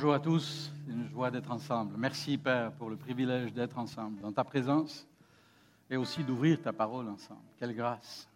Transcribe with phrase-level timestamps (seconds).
[0.00, 0.72] bonjour à tous.
[0.86, 1.94] C'est une joie d'être ensemble.
[1.98, 5.06] Merci, Père, pour le privilège d'être ensemble dans ta présence
[5.90, 7.42] et aussi d'ouvrir ta parole ensemble.
[7.58, 8.26] Quelle grâce.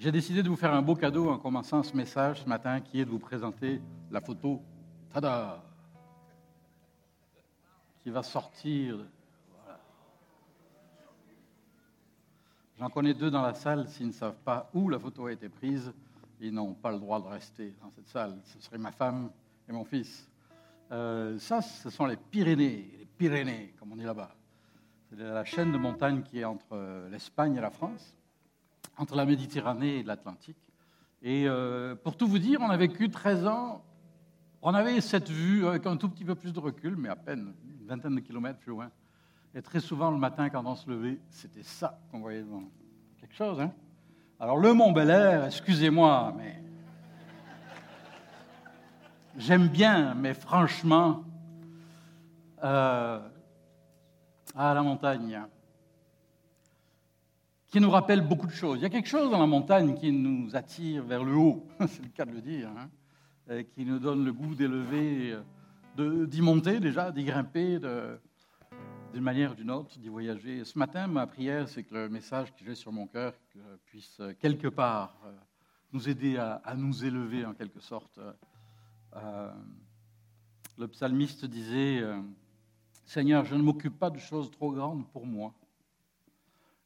[0.00, 3.00] J'ai décidé de vous faire un beau cadeau en commençant ce message ce matin qui
[3.00, 4.60] est de vous présenter la photo.
[5.12, 5.62] Tada
[8.02, 8.98] Qui va sortir.
[12.80, 13.86] J'en connais deux dans la salle.
[13.86, 15.92] S'ils ne savent pas où la photo a été prise,
[16.40, 18.36] ils n'ont pas le droit de rester dans cette salle.
[18.42, 19.30] Ce serait ma femme
[19.68, 20.28] et mon fils.
[20.92, 24.34] Euh, ça, ce sont les Pyrénées, les Pyrénées, comme on dit là-bas.
[25.10, 28.16] C'est la chaîne de montagnes qui est entre euh, l'Espagne et la France,
[28.96, 30.56] entre la Méditerranée et l'Atlantique.
[31.22, 33.84] Et euh, pour tout vous dire, on a vécu 13 ans,
[34.62, 37.54] on avait cette vue avec un tout petit peu plus de recul, mais à peine
[37.80, 38.90] une vingtaine de kilomètres plus loin.
[39.54, 42.62] Et très souvent, le matin, quand on se levait, c'était ça qu'on voyait devant
[43.18, 43.72] Quelque chose, hein
[44.38, 46.62] Alors, le Mont Bel Air, excusez-moi, mais
[49.38, 51.22] J'aime bien, mais franchement,
[52.64, 53.20] euh,
[54.54, 55.42] à la montagne,
[57.66, 58.78] qui nous rappelle beaucoup de choses.
[58.78, 62.02] Il y a quelque chose dans la montagne qui nous attire vers le haut, c'est
[62.02, 65.36] le cas de le dire, hein, qui nous donne le goût d'élever,
[65.98, 67.78] d'y monter déjà, d'y grimper,
[69.12, 70.64] d'une manière ou d'une autre, d'y voyager.
[70.64, 73.34] Ce matin, ma prière, c'est que le message que j'ai sur mon cœur
[73.84, 75.32] puisse quelque part euh,
[75.92, 78.18] nous aider à, à nous élever en quelque sorte
[79.16, 79.50] euh,
[80.78, 82.20] le psalmiste disait, euh,
[83.04, 85.54] Seigneur, je ne m'occupe pas de choses trop grandes pour moi.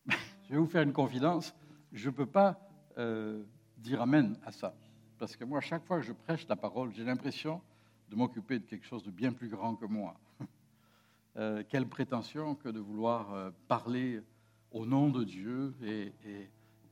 [0.08, 1.54] je vais vous faire une confidence,
[1.92, 2.60] je ne peux pas
[2.98, 3.42] euh,
[3.78, 4.74] dire Amen à ça.
[5.18, 7.60] Parce que moi, chaque fois que je prêche la parole, j'ai l'impression
[8.08, 10.14] de m'occuper de quelque chose de bien plus grand que moi.
[11.68, 14.20] quelle prétention que de vouloir parler
[14.72, 15.74] au nom de Dieu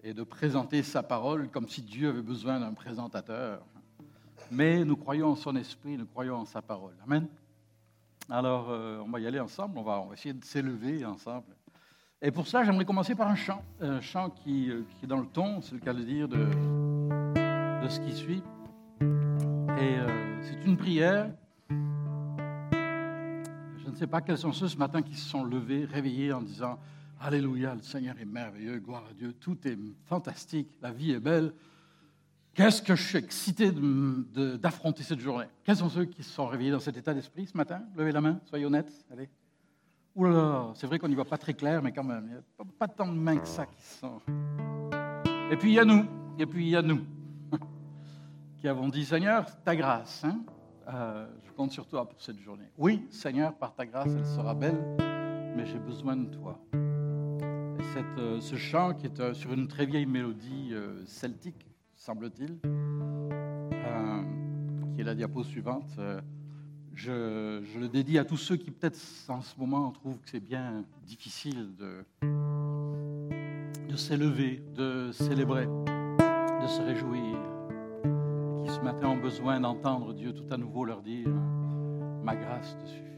[0.05, 3.67] et, de présenter sa parole comme si Dieu avait besoin d'un présentateur
[4.51, 6.95] mais nous croyons en son esprit, nous croyons en sa parole.
[7.05, 7.27] Amen.
[8.31, 11.47] Alors, euh, on va y aller ensemble, on va, essayer de s'élever ensemble.
[12.21, 15.27] Et pour ça, j'aimerais commencer par un chant, un chant qui, euh, est dans le
[15.27, 18.43] ton, c'est le cas de dire, de, de ce qui suit.
[19.01, 21.31] Et euh, c'est une prière.
[23.79, 26.43] Je ne sais pas quels sont ceux ce matin qui se sont levés, réveillés en
[26.43, 26.79] disant
[27.21, 31.53] Alléluia, le Seigneur est merveilleux, gloire à Dieu, tout est fantastique, la vie est belle.
[32.59, 35.47] Qu'est-ce que je suis excité d'affronter cette journée?
[35.63, 37.83] Quels sont ceux qui se sont réveillés dans cet état d'esprit ce matin?
[37.95, 38.93] Levez la main, soyez honnêtes.
[39.13, 39.29] Allez.
[40.17, 42.37] Ouh là c'est vrai qu'on n'y voit pas très clair, mais quand même, il n'y
[42.37, 42.43] a
[42.77, 44.21] pas, tant de mains que ça qui sont.
[45.53, 46.05] Et puis il y a nous,
[46.37, 47.07] et puis il y a nous,
[48.57, 50.41] qui avons dit Seigneur, ta grâce, hein,
[50.93, 52.73] euh, je compte sur toi pour cette journée.
[52.77, 54.97] Oui, Seigneur, par ta grâce, elle sera belle,
[55.57, 56.59] mais j'ai besoin de toi.
[56.73, 60.73] Et euh, ce chant qui est euh, sur une très vieille mélodie
[61.07, 61.69] celtique,
[61.99, 64.23] semble-t-il, euh,
[64.95, 65.91] qui est la diapo suivante.
[65.99, 66.21] Euh,
[66.95, 68.99] je, le dédie à tous ceux qui, peut-être
[69.29, 72.05] en ce moment, trouvent que c'est bien difficile de,
[73.89, 77.37] de s'élever, de célébrer, de se réjouir,
[78.65, 81.29] qui ce matin ont besoin d'entendre Dieu tout à nouveau leur dire
[82.25, 83.18] Ma grâce te suffit.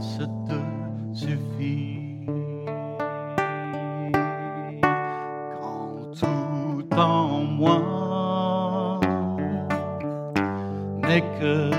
[0.00, 2.26] grâce te suffit.
[5.52, 9.00] Quand tout en moi
[11.02, 11.70] n'est que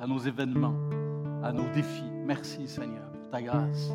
[0.00, 0.74] à nos événements,
[1.42, 2.10] à nos défis.
[2.24, 3.92] Merci Seigneur pour ta grâce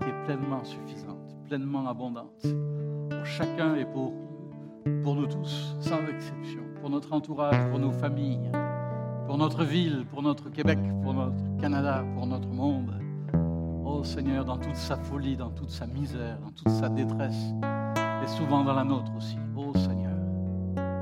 [0.00, 2.46] qui est pleinement suffisante, pleinement abondante
[3.10, 4.12] pour chacun et pour,
[5.02, 8.52] pour nous tous, sans exception, pour notre entourage, pour nos familles,
[9.26, 12.94] pour notre ville, pour notre Québec, pour notre Canada, pour notre monde.
[13.84, 17.52] Oh Seigneur, dans toute sa folie, dans toute sa misère, dans toute sa détresse,
[18.22, 19.38] et souvent dans la nôtre aussi.
[19.56, 20.14] Oh Seigneur,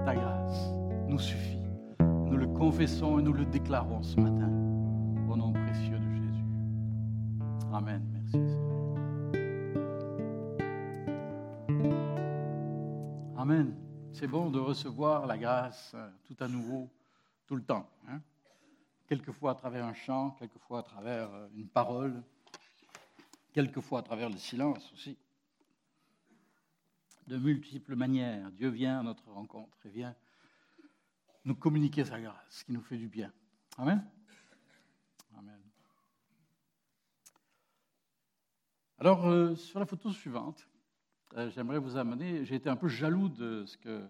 [0.07, 0.73] ta grâce
[1.09, 1.52] nous suffit.
[2.63, 4.47] Confessons et nous le déclarons ce matin
[5.29, 6.45] au nom précieux de Jésus.
[7.73, 8.01] Amen.
[8.13, 8.93] Merci Seigneur.
[13.37, 13.75] Amen.
[14.13, 16.89] C'est bon de recevoir la grâce euh, tout à nouveau,
[17.49, 17.91] tout le temps.
[18.09, 18.21] hein.
[19.09, 22.23] Quelquefois à travers un chant, quelquefois à travers euh, une parole,
[23.53, 25.19] quelquefois à travers le silence aussi
[27.27, 28.53] de multiples manières.
[28.53, 30.15] Dieu vient à notre rencontre et vient
[31.45, 33.33] nous communiquer sa grâce, ce qui nous fait du bien.
[33.79, 34.05] Amen.
[35.37, 35.61] Amen.
[38.99, 40.69] Alors, euh, sur la photo suivante,
[41.37, 44.07] euh, j'aimerais vous amener, j'ai été un peu jaloux de ce que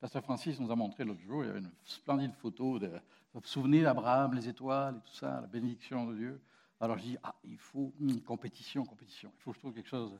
[0.00, 1.44] Pasteur Francis nous a montré l'autre jour.
[1.44, 5.14] Il y avait une splendide photo de, vous vous souvenez d'Abraham, les étoiles et tout
[5.14, 6.42] ça, la bénédiction de Dieu.
[6.80, 9.32] Alors je dis, ah, il faut hum, compétition, compétition.
[9.38, 10.18] Il faut que je trouve quelque chose.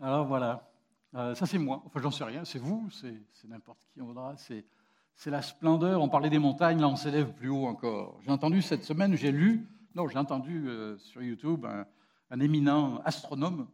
[0.00, 0.66] Alors voilà,
[1.14, 1.82] euh, ça c'est moi.
[1.84, 2.44] Enfin, j'en sais rien.
[2.46, 4.34] C'est vous, c'est n'importe qui, on voudra.
[4.38, 4.64] C'est
[5.16, 6.02] c'est la splendeur.
[6.02, 8.20] On parlait des montagnes, là on s'élève plus haut encore.
[8.24, 11.66] J'ai entendu cette semaine, j'ai lu, non, j'ai entendu euh, sur YouTube
[12.30, 13.66] un, éminent astronome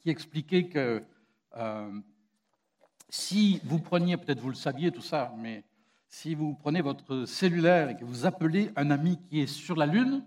[0.00, 1.04] qui expliquait que
[1.56, 2.00] euh,
[3.10, 5.64] si vous preniez, peut-être vous le saviez tout ça, mais
[6.08, 9.86] si vous prenez votre cellulaire et que vous appelez un ami qui est sur la
[9.86, 10.24] Lune,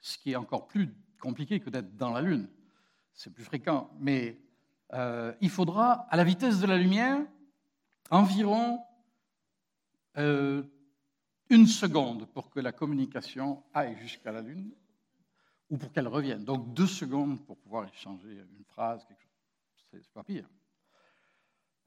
[0.00, 2.48] ce qui est encore plus compliqué que d'être dans la Lune,
[3.14, 4.38] c'est plus fréquent, mais
[4.92, 7.18] euh, il faudra, à la vitesse de la lumière,
[8.10, 8.80] environ
[10.18, 10.62] euh,
[11.50, 14.70] une seconde pour que la communication aille jusqu'à la Lune
[15.70, 16.44] ou pour qu'elle revienne.
[16.44, 20.02] Donc deux secondes pour pouvoir échanger une phrase, quelque chose.
[20.04, 20.48] C'est pas pire.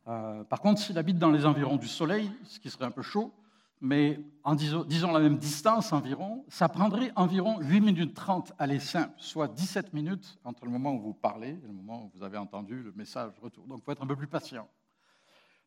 [0.07, 3.03] Euh, par contre, s'il habite dans les environs du Soleil, ce qui serait un peu
[3.03, 3.33] chaud,
[3.79, 9.13] mais en disons, la même distance environ, ça prendrait environ 8 minutes 30 aller simple,
[9.17, 12.37] soit 17 minutes entre le moment où vous parlez et le moment où vous avez
[12.37, 13.65] entendu le message retour.
[13.65, 14.67] Donc il faut être un peu plus patient.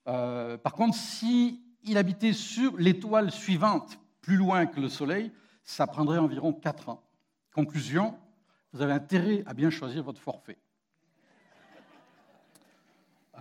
[0.06, 5.32] Euh, par contre, si il habitait sur l'étoile suivante, plus loin que le Soleil,
[5.64, 7.02] ça prendrait environ 4 ans.
[7.54, 8.16] Conclusion,
[8.72, 10.58] vous avez intérêt à bien choisir votre forfait.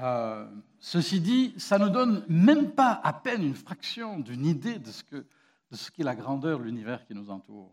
[0.02, 0.48] Euh,
[0.80, 5.04] ceci dit, ça ne donne même pas à peine une fraction d'une idée de ce,
[5.04, 7.72] que, de qu'est la grandeur de l'univers qui nous entoure.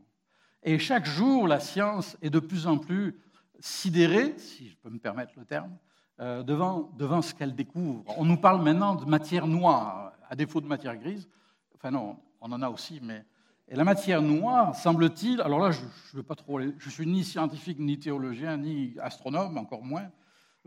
[0.62, 3.18] Et chaque jour, la science est de plus en plus
[3.60, 5.76] sidérée, si je peux me permettre le terme,
[6.20, 8.04] euh, devant, devant ce qu'elle découvre.
[8.18, 11.28] On nous parle maintenant de matière noire, à défaut de matière grise.
[11.74, 13.24] Enfin non, on en a aussi, mais...
[13.68, 17.22] Et la matière noire, semble-t-il, alors là, je ne veux pas trop, je suis ni
[17.22, 20.08] scientifique, ni théologien, ni astronome, encore moins,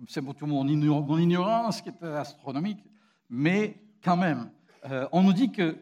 [0.08, 2.82] c'est mon, mon ignorance qui est astronomique,
[3.30, 4.50] mais quand même,
[4.86, 5.78] euh, on nous dit que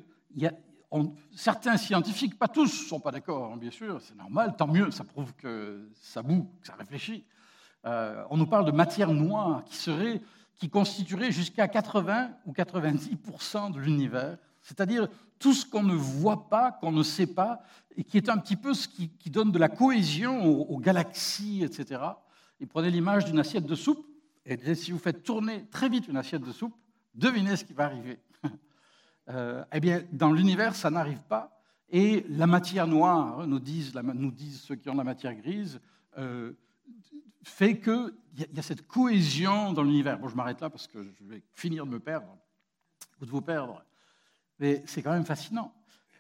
[1.36, 4.90] certains scientifiques, pas tous, ne sont pas d'accord, hein, bien sûr, c'est normal, tant mieux,
[4.90, 7.24] ça prouve que ça boue, que ça réfléchit.
[7.86, 10.22] Euh, on nous parle de matière noire qui, serait,
[10.62, 15.08] qui constituerait jusqu'à 80 ou 90% de l'univers, c'est-à-dire
[15.39, 17.63] tout ce qu'on ne voit pas, qu'on ne sait pas,
[17.98, 22.03] et qui est un petit peu ce qui, donne de la cohésion aux, galaxies, etc.
[22.60, 24.06] Et prenez l'image d'une assiette de soupe,
[24.46, 26.75] et si vous faites tourner très vite une assiette de soupe,
[27.15, 28.20] devinez ce qui va arriver.
[29.30, 31.62] Euh, eh bien, dans l'univers, ça n'arrive pas.
[31.89, 33.94] Et la matière noire, nous disent,
[34.62, 35.80] ceux qui ont la matière grise,
[36.18, 36.53] euh,
[37.44, 40.20] fait qu'il y, a cette cohésion dans l'univers.
[40.20, 42.38] Bon, je m'arrête là parce que je vais finir de me perdre,
[43.20, 43.84] ou de vous perdre.
[44.60, 45.74] Mais c'est quand même fascinant.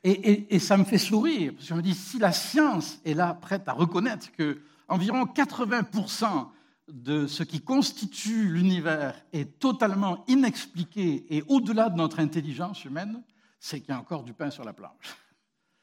[0.03, 3.13] Et, et, ça me fait sourire, parce que je me dis, si la science est
[3.13, 6.47] là, prête à reconnaître que environ 80%
[6.91, 13.21] de ce qui constitue l'univers est totalement inexpliqué et au-delà de notre intelligence humaine,
[13.59, 15.15] c'est qu'il y a encore du pain sur la planche.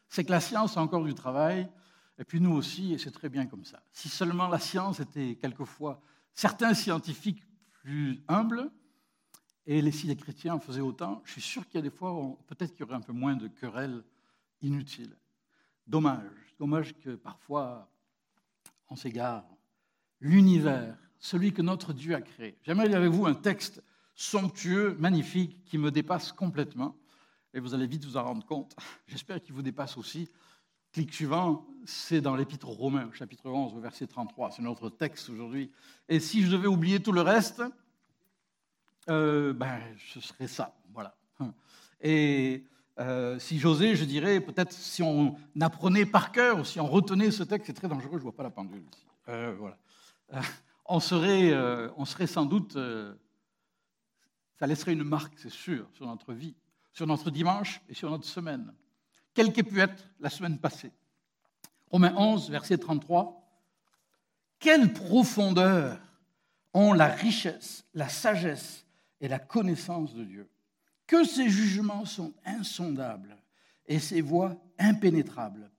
[0.08, 1.68] C'est que la science a encore du travail,
[2.18, 3.82] et puis nous aussi, et c'est très bien comme ça.
[3.92, 6.00] Si seulement la science était quelquefois
[6.34, 7.42] certains scientifiques
[7.82, 8.70] plus humbles,
[9.66, 12.36] et si les chrétiens en faisaient autant, je suis sûr qu'il y a des fois,
[12.46, 14.02] peut-être qu'il y aurait un peu moins de querelles
[14.62, 15.16] inutiles.
[15.86, 17.90] Dommage, dommage que parfois
[18.88, 19.44] on s'égare
[20.20, 22.58] l'univers, celui que notre Dieu a créé.
[22.62, 23.82] J'aimerais avec vous un texte
[24.14, 26.96] somptueux, magnifique, qui me dépasse complètement?
[27.54, 28.74] Et vous allez vite vous en rendre compte.
[29.06, 30.28] J'espère qu'il vous dépasse aussi.
[30.92, 34.52] Clic suivant, c'est dans l'Épître aux Romains, chapitre 11, verset 33.
[34.52, 35.70] C'est notre texte aujourd'hui.
[36.08, 37.62] Et si je devais oublier tout le reste,
[39.10, 39.80] euh, ben,
[40.12, 40.74] ce serait ça.
[40.92, 41.14] Voilà.
[42.00, 42.64] Et
[42.98, 47.30] euh, si j'osais, je dirais peut-être si on apprenait par cœur ou si on retenait
[47.30, 49.06] ce texte, c'est très dangereux, je ne vois pas la pendule ici.
[49.28, 49.78] Euh, voilà.
[50.86, 51.54] On serait,
[51.98, 52.78] on serait sans doute,
[54.58, 56.54] ça laisserait une marque, c'est sûr, sur notre vie,
[56.94, 58.72] sur notre dimanche et sur notre semaine,
[59.38, 60.90] quelle qu'ait pu être la semaine passée.
[61.92, 63.40] Romains 11, verset 33.
[64.58, 66.00] Quelle profondeur
[66.74, 68.84] ont la richesse, la sagesse
[69.20, 70.50] et la connaissance de Dieu
[71.06, 73.36] Que ses jugements sont insondables
[73.86, 75.70] et ses voies impénétrables.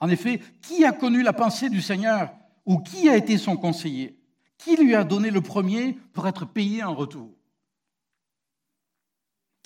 [0.00, 2.34] En effet, qui a connu la pensée du Seigneur
[2.66, 4.18] ou qui a été son conseiller?
[4.58, 7.32] Qui lui a donné le premier pour être payé en retour?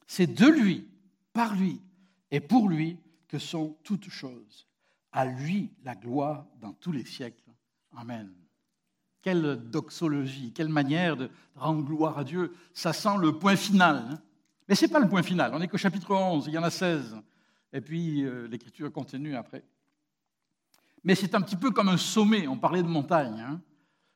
[0.07, 0.87] C'est de lui,
[1.33, 1.81] par lui
[2.35, 2.99] et pour lui
[3.29, 4.67] que sont toutes choses.
[5.13, 7.53] À lui la gloire dans tous les siècles.
[7.97, 8.33] Amen.
[9.23, 12.53] Quelle doxologie, quelle manière de rendre gloire à Dieu.
[12.73, 14.09] Ça sent le point final.
[14.11, 14.23] Hein.
[14.69, 15.55] Mais ce n'est pas le point final.
[15.55, 17.17] On n'est qu'au chapitre 11, il y en a 16.
[17.73, 19.65] Et puis euh, l'écriture continue après
[21.05, 22.49] mais c'est un petit peu comme un sommet.
[22.49, 23.39] On parlait de montagne.
[23.39, 23.61] Hein.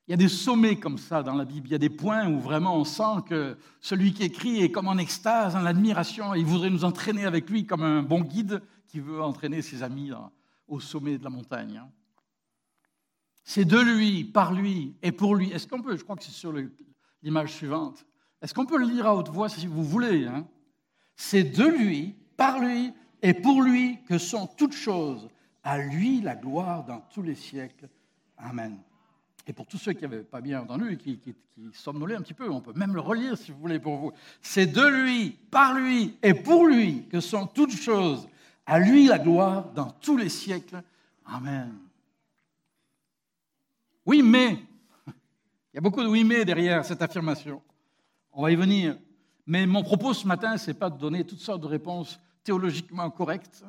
[0.09, 1.69] Il y a des sommets comme ça dans la Bible.
[1.69, 4.89] Il y a des points où vraiment on sent que celui qui écrit est comme
[4.89, 9.01] en extase, en admiration, il voudrait nous entraîner avec lui comme un bon guide qui
[9.01, 10.11] veut entraîner ses amis
[10.67, 11.77] au sommet de la montagne.
[11.77, 11.91] Hein.
[13.45, 15.53] C'est de lui, par lui et pour lui.
[15.53, 16.55] Est-ce qu'on peut, je crois que c'est sur
[17.23, 18.07] l'image suivante,
[18.41, 20.47] est-ce qu'on peut le lire à haute voix si vous voulez hein?
[21.17, 25.29] C'est de lui, par lui et pour lui que sont toutes choses
[25.63, 27.91] à lui la gloire dans tous les siècles.
[28.39, 28.79] Amen.
[29.49, 31.35] Et pour tous ceux qui n'avaient pas bien entendu et qui, qui,
[31.73, 34.13] somnolaient un petit peu, on peut même le relire si vous voulez pour vous.
[34.43, 38.29] C'est de lui, par lui et pour lui que sont toutes choses.
[38.67, 40.83] À lui la gloire dans tous les siècles.
[41.25, 41.75] Amen.
[44.05, 44.59] Oui, mais,
[45.73, 47.63] il y a beaucoup de oui, mais derrière cette affirmation.
[48.33, 48.99] On va y venir.
[49.47, 53.11] Mais mon propos ce matin, ce n'est pas de donner toutes sortes de réponses théologiquement
[53.11, 53.65] correctes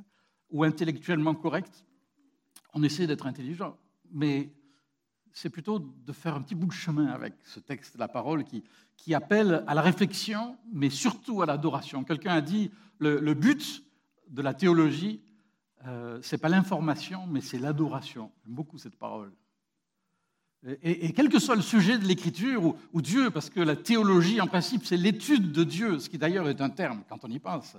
[0.51, 1.86] ou intellectuellement correctes
[2.74, 3.77] on essaie d'être intelligent,
[4.12, 4.50] mais
[5.39, 8.62] c'est plutôt de faire un petit bout de chemin avec ce texte la parole qui,
[8.98, 12.03] qui appelle à la réflexion, mais surtout à l'adoration.
[12.03, 13.86] Quelqu'un a dit le, but
[14.27, 15.22] de la théologie,
[15.88, 18.34] euh, c'est pas l'information, mais c'est l'adoration.
[18.43, 19.31] J'aime beaucoup cette parole.
[20.84, 24.41] Et, quel que soit le sujet de l'écriture ou, ou, Dieu, parce que la théologie,
[24.41, 27.39] en principe, c'est l'étude de Dieu, ce qui d'ailleurs est un terme, quand on y
[27.39, 27.77] pense,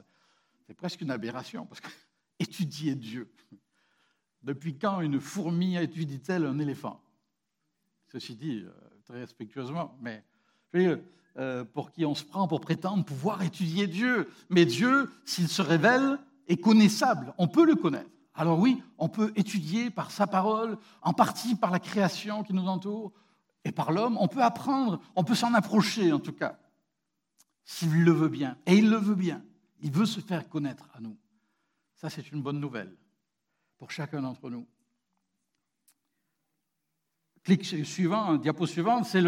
[0.67, 1.90] c'est presque une aberration, parce que
[2.38, 3.31] étudier Dieu.
[4.43, 7.02] Depuis quand une fourmi étudie-t-elle un éléphant?
[8.12, 8.71] Ceci dit, euh,
[9.05, 10.25] très respectueusement, mais
[10.75, 14.29] euh, pour qui on se prend pour prétendre pouvoir étudier Dieu.
[14.49, 17.33] Mais Dieu, s'il se révèle, est connaissable.
[17.38, 18.11] On peut le connaître.
[18.35, 22.67] Alors oui, on peut étudier par sa parole, en partie par la création qui nous
[22.67, 23.12] entoure,
[23.64, 24.17] et par l'homme.
[24.19, 26.59] On peut apprendre, on peut s'en approcher en tout cas,
[27.64, 28.57] s'il le veut bien.
[28.67, 29.43] Et il le veut bien.
[29.83, 31.17] Il veut se faire connaître à nous.
[31.95, 32.97] Ça, c'est une bonne nouvelle
[33.79, 34.67] pour chacun d'entre nous.
[37.50, 39.25] Clic suivant, diapo suivante, c'est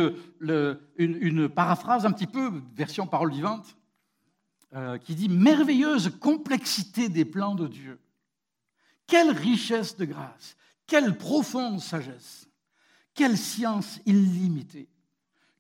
[0.96, 3.76] une, paraphrase un petit peu, version parole vivante,
[4.74, 7.98] euh, qui dit Merveilleuse complexité des plans de Dieu.
[9.08, 12.46] Quelle richesse de grâce, quelle profonde sagesse,
[13.12, 14.88] quelle science illimitée.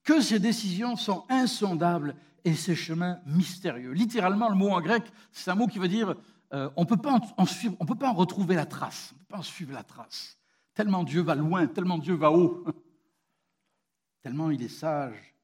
[0.04, 2.14] Que ses décisions sont insondables
[2.44, 3.90] et ses chemins mystérieux.
[3.90, 5.02] Littéralement, le mot en grec,
[5.32, 6.14] c'est un mot qui veut dire
[6.52, 9.72] euh, on ne peut pas en retrouver la trace, on ne peut pas en suivre
[9.72, 10.38] la trace.
[10.74, 12.64] Tellement Dieu va loin, tellement Dieu va haut,
[14.22, 15.34] tellement il est sage,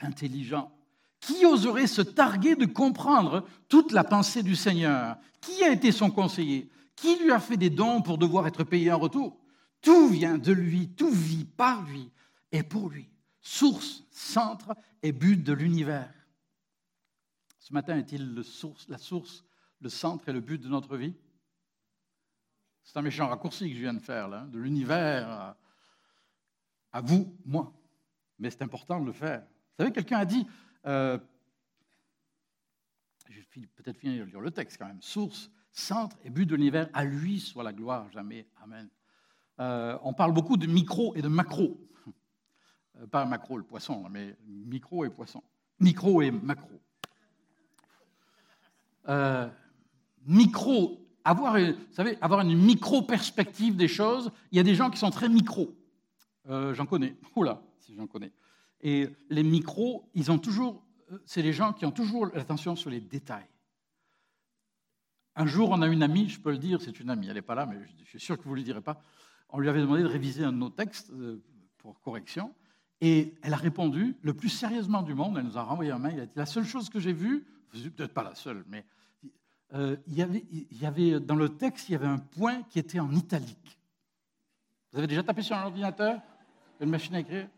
[0.00, 0.72] intelligent.
[1.20, 5.18] Qui oserait se targuer de comprendre toute la pensée du Seigneur?
[5.40, 6.70] Qui a été son conseiller?
[6.96, 9.38] Qui lui a fait des dons pour devoir être payé en retour?
[9.82, 12.10] Tout vient de lui, tout vit par lui
[12.52, 13.08] et pour lui.
[13.42, 16.12] Source, centre et but de l'univers.
[17.58, 18.34] Ce matin est-il
[18.88, 19.44] la source,
[19.80, 21.14] le centre et le but de notre vie?
[22.84, 25.56] C'est un méchant raccourci que je viens de faire, là, de l'univers
[26.92, 27.72] à, vous, moi.
[28.38, 29.40] Mais c'est important de le faire.
[29.40, 30.46] Vous savez, quelqu'un a dit,
[30.86, 31.18] euh,
[33.28, 36.56] je vais peut-être finir de lire le texte quand même, source, centre et but de
[36.56, 38.48] l'univers, à lui soit la gloire, jamais.
[38.62, 38.88] Amen.
[39.60, 41.78] Euh, on parle beaucoup de micro et de macro.
[42.98, 45.42] Euh, pas macro le poisson, mais micro et poisson.
[45.78, 46.80] Micro et macro.
[50.26, 54.98] Micro, avoir, vous savez, avoir une micro-perspective des choses, il y a des gens qui
[54.98, 55.72] sont très micro.
[56.48, 57.16] Euh, j'en connais.
[57.36, 58.32] Oula, si j'en connais.
[58.80, 60.82] Et les micros, ils ont toujours,
[61.24, 63.46] c'est les gens qui ont toujours l'attention sur les détails.
[65.36, 67.42] Un jour, on a une amie, je peux le dire, c'est une amie, elle n'est
[67.42, 69.00] pas là, mais je suis sûr que vous ne le direz pas.
[69.50, 71.12] On lui avait demandé de réviser un de nos textes
[71.78, 72.52] pour correction.
[73.00, 75.38] Et elle a répondu le plus sérieusement du monde.
[75.38, 76.14] Elle nous a renvoyé un mail.
[76.16, 78.84] Elle a dit La seule chose que j'ai vue, peut-être pas la seule, mais
[79.74, 80.22] euh, y
[80.84, 83.78] avait, dans le texte, il y avait un point qui était en italique.
[84.92, 86.20] Vous avez déjà tapé sur un ordinateur?
[86.80, 87.48] Une machine à écrire?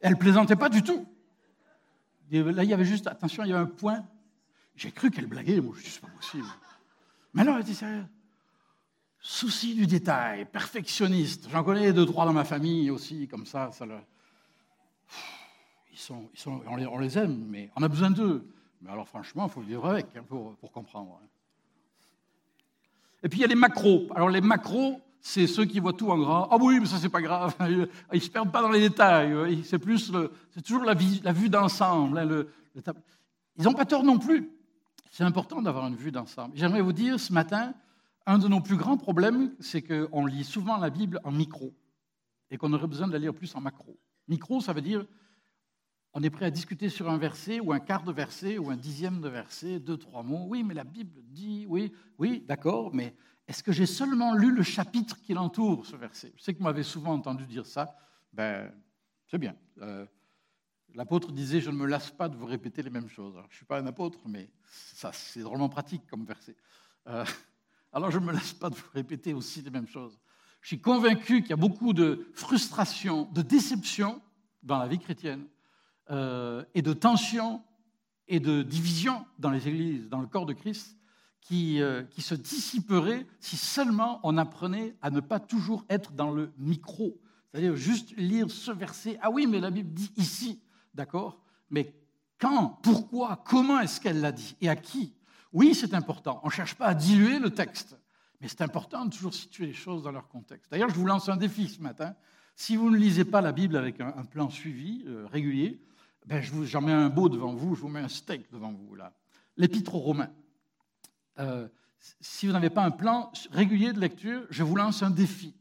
[0.00, 1.06] Elle plaisantait pas du tout.
[2.30, 4.04] Là, il y avait juste, attention, il y avait un point.
[4.74, 6.46] J'ai cru qu'elle blaguait, moi, je dis, c'est pas possible.
[7.34, 8.06] Mais non, elle était sérieuse.
[9.20, 11.48] Souci du détail, perfectionniste.
[11.50, 13.86] J'en connais deux, trois dans ma famille aussi, comme ça, ça
[15.92, 18.44] ils sont, ils sont, on, les, aime, mais on a besoin d'eux.
[18.80, 21.20] Mais alors franchement, il faut vivre avec hein, pour, comprendre.
[23.22, 24.08] Et puis il y a les macros.
[24.14, 26.48] Alors les macros, c'est ceux qui voient tout en grand.
[26.50, 27.54] Ah oui, mais ça c'est pas grave.
[27.68, 29.62] Ils ne se perdent pas dans les détails.
[29.64, 30.12] C'est plus,
[30.50, 32.18] c'est toujours la, vue d'ensemble.
[32.18, 32.48] Hein, le,
[33.56, 34.50] Ils n'ont pas tort non plus.
[35.10, 36.56] C'est important d'avoir une vue d'ensemble.
[36.56, 37.74] J'aimerais vous dire ce matin,
[38.26, 41.72] un de nos plus grands problèmes, c'est qu'on lit souvent la Bible en micro
[42.50, 43.96] et qu'on aurait besoin de la lire plus en macro.
[44.28, 45.04] Micro, ça veut dire
[46.14, 48.76] on est prêt à discuter sur un verset ou un quart de verset ou un
[48.76, 50.46] dixième de verset, deux, trois mots.
[50.48, 53.14] Oui, mais la Bible dit, oui, oui, d'accord, mais
[53.48, 56.32] est-ce que j'ai seulement lu le chapitre qui l'entoure, ce verset?
[56.36, 57.96] Je sais que vous m'avez souvent entendu dire ça.
[58.32, 58.70] Ben,
[59.26, 59.56] c'est bien.
[59.80, 60.04] Euh,
[60.94, 63.34] l'apôtre disait, je ne me lasse pas de vous répéter les mêmes choses.
[63.34, 66.56] je ne suis pas un apôtre, mais ça, c'est drôlement pratique comme verset.
[67.06, 67.24] Euh,
[67.92, 70.18] alors, je ne me lasse pas de vous répéter aussi les mêmes choses.
[70.60, 74.20] Je suis convaincu qu'il y a beaucoup de frustration, de déception
[74.62, 75.46] dans la vie chrétienne
[76.10, 77.62] euh, et de tensions
[78.28, 80.96] et de divisions dans les églises, dans le corps de Christ,
[81.40, 86.30] qui, euh, qui se dissiperaient si seulement on apprenait à ne pas toujours être dans
[86.30, 89.18] le micro, c'est-à-dire juste lire ce verset.
[89.20, 90.62] Ah oui, mais la Bible dit ici,
[90.94, 91.94] d'accord Mais
[92.38, 95.14] quand, pourquoi, comment est-ce qu'elle l'a dit et à qui?
[95.52, 96.40] Oui, c'est important.
[96.42, 97.96] On ne cherche pas à diluer le texte,
[98.40, 100.70] mais c'est important de toujours situer les choses dans leur contexte.
[100.70, 102.14] D'ailleurs, je vous lance un défi ce matin.
[102.54, 105.80] Si vous ne lisez pas la Bible avec un, plan suivi, euh, régulier,
[106.26, 109.12] ben, j'en mets un beau devant vous, je vous mets un steak devant vous, là.
[109.56, 110.30] L'Épître aux Romains.
[111.38, 111.68] Euh,
[112.20, 115.54] si vous n'avez pas un plan régulier de lecture, je vous lance un défi.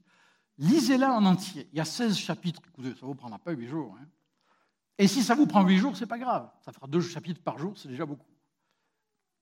[0.57, 1.67] Lisez-la en entier.
[1.71, 2.61] Il y a 16 chapitres.
[2.69, 3.97] Écoutez, ça ne vous prendra pas 8 jours.
[3.99, 4.05] Hein.
[4.97, 6.49] Et si ça vous prend 8 jours, ce n'est pas grave.
[6.63, 8.29] Ça fera deux chapitres par jour, c'est déjà beaucoup.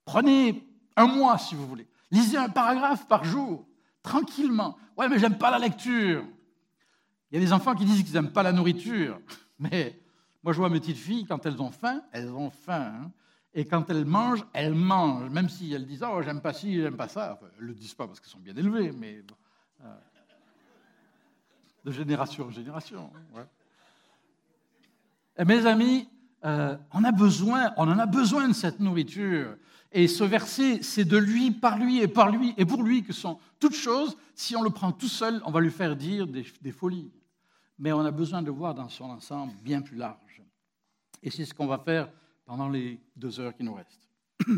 [0.06, 1.88] Prenez un mois, si vous voulez.
[2.12, 3.68] Lisez un paragraphe par jour,
[4.02, 4.78] tranquillement.
[4.98, 6.26] Ouais, mais j'aime pas la lecture.
[7.32, 9.20] Il y a des enfants qui disent qu'ils n'aiment pas la nourriture.
[9.60, 10.02] Mais
[10.44, 12.94] moi, je vois mes petites filles, quand elles ont faim, elles ont faim.
[12.96, 13.12] Hein.
[13.54, 15.30] et quand elles mangent, elles mangent.
[15.30, 17.40] Même si elles disent Oh, j'aime pas ci, j'aime pas ça.
[17.42, 19.22] elles ne le disent pas parce qu'elles sont bien élevées, mais.
[19.82, 19.96] Euh,
[21.86, 23.10] de génération en génération.
[25.38, 26.10] Et mes amis,
[26.44, 29.56] euh, on, a besoin, on en a besoin de cette nourriture.
[29.92, 33.14] Et ce verset, c'est de lui, par lui et par lui et pour lui que
[33.14, 34.18] sont toutes choses.
[34.36, 37.10] Si on le prend tout seul, on va lui faire dire des folies.
[37.80, 40.42] Mais on a besoin de voir dans son ensemble bien plus large.
[41.24, 42.10] Et c'est ce qu'on va faire
[42.46, 44.08] pendant les deux heures qui nous restent.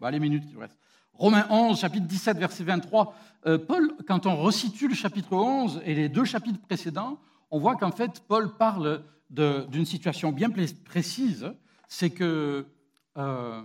[0.00, 0.78] bah, les minutes qui nous restent.
[1.14, 3.14] Romains 11, chapitre 17, verset 23.
[3.46, 7.18] Euh, Paul, quand on resitue le chapitre 11 et les deux chapitres précédents,
[7.50, 11.52] on voit qu'en fait, Paul parle d'une situation bien précise.
[11.88, 12.66] C'est que
[13.18, 13.62] euh,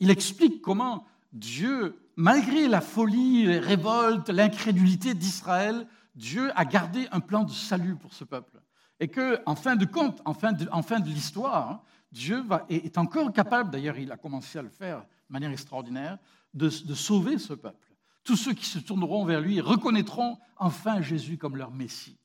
[0.00, 7.44] explique comment Dieu, malgré la folie, les révoltes, l'incrédulité d'Israël, Dieu a gardé un plan
[7.44, 8.60] de salut pour ce peuple.
[9.00, 11.80] Et que, en fin de compte, en fin de, en fin de l'histoire, hein,
[12.12, 16.18] Dieu est encore capable, d'ailleurs il a commencé à le faire de manière extraordinaire,
[16.52, 17.94] de, de sauver ce peuple.
[18.22, 22.18] Tous ceux qui se tourneront vers lui reconnaîtront enfin Jésus comme leur Messie.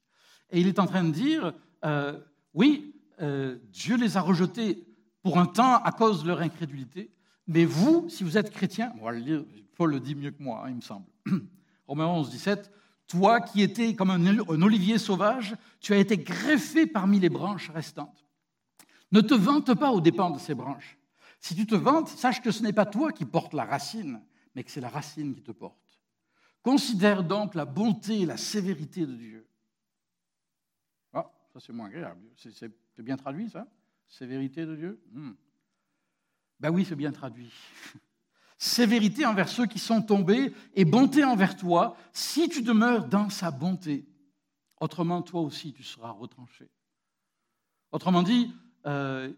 [0.50, 1.54] Et il est en train de dire,
[1.86, 2.20] euh,
[2.54, 4.86] oui, euh, Dieu les a rejetés
[5.22, 7.12] pour un temps à cause de leur incrédulité,
[7.48, 8.94] mais vous, si vous êtes chrétien,
[9.76, 11.06] Paul le dit mieux que moi, hein, il me semble.
[11.88, 12.72] Romains 11, 17,
[13.08, 18.26] toi qui étais comme un, olivier sauvage, tu as été greffé parmi les branches restantes.
[19.12, 20.98] Ne te vante pas aux dépens de ces branches.
[21.40, 24.22] Si tu te vantes, sache que ce n'est pas toi qui portes la racine,
[24.54, 25.78] mais que c'est la racine qui te porte.
[26.62, 29.48] Considère donc la bonté et la sévérité de Dieu.
[31.14, 32.22] Ah, ça c'est moins agréable.
[32.36, 33.68] C'est bien traduit ça?
[34.10, 35.02] Sévérité de Dieu?
[35.12, 35.34] Hmm.
[36.60, 37.54] Ben oui, c'est bien traduit.
[38.58, 43.52] Sévérité envers ceux qui sont tombés et bonté envers toi si tu demeures dans sa
[43.52, 44.06] bonté.
[44.80, 46.70] Autrement, toi aussi, tu seras retranché.
[47.92, 48.52] Autrement dit,
[48.86, 49.32] euh,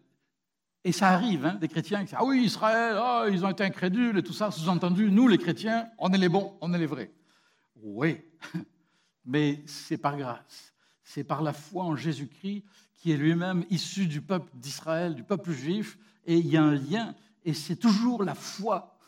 [0.83, 3.63] et ça arrive, hein, des chrétiens qui disent Ah oui, Israël, oh, ils ont été
[3.63, 4.51] incrédules et tout ça.
[4.51, 7.11] Sous-entendu, nous, les chrétiens, on est les bons, on est les vrais.
[7.75, 8.21] Oui,
[9.25, 10.73] mais c'est par grâce.
[11.03, 12.63] C'est par la foi en Jésus-Christ
[12.95, 16.75] qui est lui-même issu du peuple d'Israël, du peuple juif, et il y a un
[16.75, 18.98] lien, et c'est toujours la foi.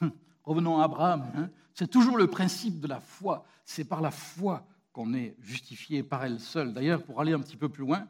[0.44, 1.50] Revenons à Abraham, hein.
[1.74, 3.46] c'est toujours le principe de la foi.
[3.66, 6.74] C'est par la foi qu'on est justifié par elle seule.
[6.74, 8.08] D'ailleurs, pour aller un petit peu plus loin,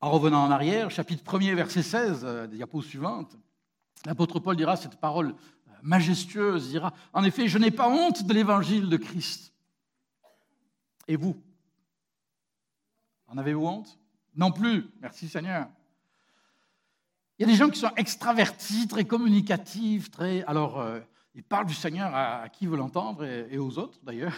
[0.00, 3.36] en revenant en arrière, chapitre 1er, verset 16, euh, diapo suivante,
[4.04, 8.34] l'apôtre Paul dira cette parole euh, majestueuse, dira, en effet, je n'ai pas honte de
[8.34, 9.54] l'évangile de Christ.
[11.08, 11.42] Et vous?
[13.26, 13.98] En avez-vous honte?
[14.36, 15.68] Non plus, merci Seigneur.
[17.38, 20.44] Il y a des gens qui sont extravertis, très communicatifs, très...
[20.44, 21.00] Alors, euh,
[21.34, 24.34] ils parlent du Seigneur à, qui veut l'entendre et, aux autres d'ailleurs.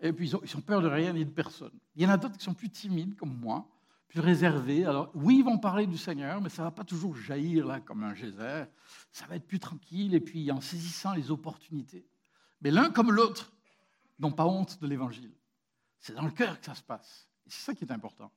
[0.00, 1.72] Et puis, ils ont, ils ont, peur de rien ni de personne.
[1.94, 3.66] Il y en a d'autres qui sont plus timides, comme moi,
[4.08, 4.84] plus réservés.
[4.84, 7.80] Alors, oui, ils vont parler du Seigneur, mais ça ne va pas toujours jaillir là
[7.80, 8.64] comme un geyser.
[9.12, 12.06] Ça va être plus tranquille et puis en saisissant les opportunités.
[12.60, 13.52] Mais l'un comme l'autre
[14.18, 15.32] n'ont pas honte de l'Évangile.
[16.00, 17.28] C'est dans le cœur que ça se passe.
[17.46, 18.30] Et c'est ça qui est important.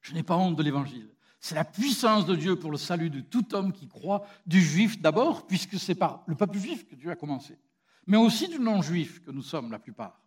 [0.00, 1.10] Je n'ai pas honte de l'Évangile.
[1.40, 5.00] C'est la puissance de Dieu pour le salut de tout homme qui croit, du juif
[5.00, 7.58] d'abord, puisque c'est par le peuple juif que Dieu a commencé,
[8.06, 10.20] mais aussi du non-juif que nous sommes la plupart.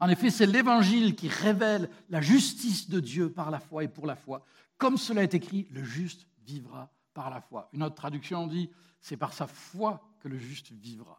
[0.00, 4.06] En effet, c'est l'Évangile qui révèle la justice de Dieu par la foi et pour
[4.06, 4.42] la foi.
[4.78, 7.68] Comme cela est écrit, le juste vivra par la foi.
[7.74, 11.18] Une autre traduction dit, c'est par sa foi que le juste vivra.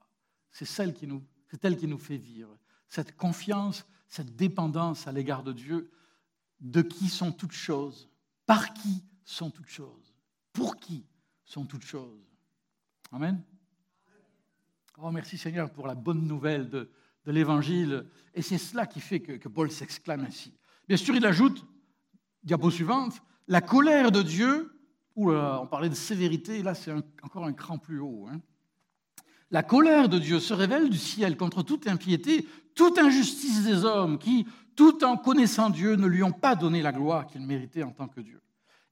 [0.51, 1.23] C'est celle qui nous,
[1.61, 2.57] elle qui nous fait vivre.
[2.87, 5.91] Cette confiance, cette dépendance à l'égard de Dieu,
[6.59, 8.09] de qui sont toutes choses,
[8.45, 10.13] par qui sont toutes choses?
[10.53, 11.05] Pour qui
[11.45, 12.25] sont toutes choses?
[13.11, 13.41] Amen.
[14.97, 16.89] Oh, merci Seigneur pour la bonne nouvelle de,
[17.25, 18.05] l'Évangile.
[18.33, 20.53] Et c'est cela qui fait que, Paul s'exclame ainsi.
[20.87, 21.65] Bien sûr, il ajoute,
[22.43, 24.71] diapo suivante, la colère de Dieu,
[25.15, 28.27] ou on parlait de sévérité, là c'est encore un cran plus haut.
[28.31, 28.41] Hein.
[29.51, 34.17] La colère de Dieu se révèle du ciel contre toute impiété, toute injustice des hommes
[34.17, 34.47] qui,
[34.81, 38.07] tout en connaissant Dieu, ne lui ont pas donné la gloire qu'il méritait en tant
[38.07, 38.41] que Dieu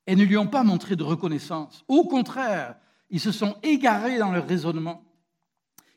[0.05, 1.83] et ne lui ont pas montré de reconnaissance.
[1.87, 2.75] Au contraire,
[3.09, 5.03] ils se sont égarés dans leur raisonnement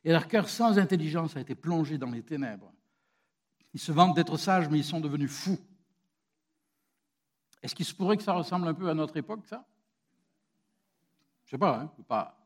[0.03, 2.73] et leur cœur sans intelligence a été plongé dans les ténèbres.
[3.75, 5.61] Ils se vantent d'être sages, mais ils sont devenus fous.
[7.63, 9.63] Est-ce qu'il se pourrait que ça ressemble un peu à notre époque, ça?
[11.45, 12.43] Je ne sais pas, hein pas.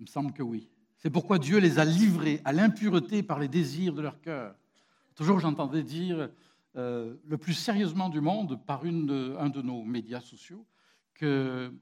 [0.00, 0.68] Il me semble que oui.
[0.96, 4.56] C'est pourquoi Dieu les a livrés à l'impureté par les désirs de leur cœur.
[5.14, 6.30] Toujours j'entendais dire,
[6.76, 10.66] euh, le plus sérieusement du monde, par un de nos médias sociaux,
[11.14, 11.72] que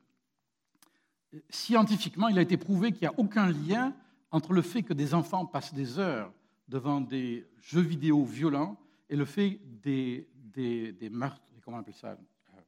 [1.49, 3.95] scientifiquement, il a été prouvé qu'il n'y a aucun lien
[4.31, 6.33] entre le fait que des enfants passent des heures
[6.69, 11.95] devant des jeux vidéo violents et le fait des, des, des meurtres, comment on appelle
[11.95, 12.61] ça, euh,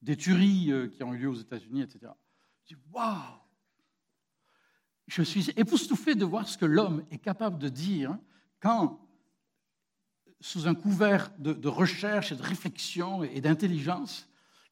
[0.00, 2.12] des tueries euh, qui ont eu lieu aux États-Unis, etc.
[2.64, 3.18] Je dis, waouh
[5.08, 8.16] Je suis époustouflé de voir ce que l'homme est capable de dire
[8.60, 9.01] quand
[10.42, 14.28] sous un couvert de, recherche et de réflexion et d'intelligence,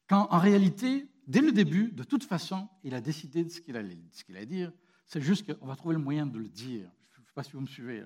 [0.09, 3.77] quand en réalité, dès le début, de toute façon, il a décidé de ce qu'il
[3.77, 3.97] allait,
[4.31, 4.73] allait, dire.
[5.07, 6.91] C'est juste qu'on va trouver le moyen de le dire.
[7.13, 8.05] Je ne sais pas si vous me suivez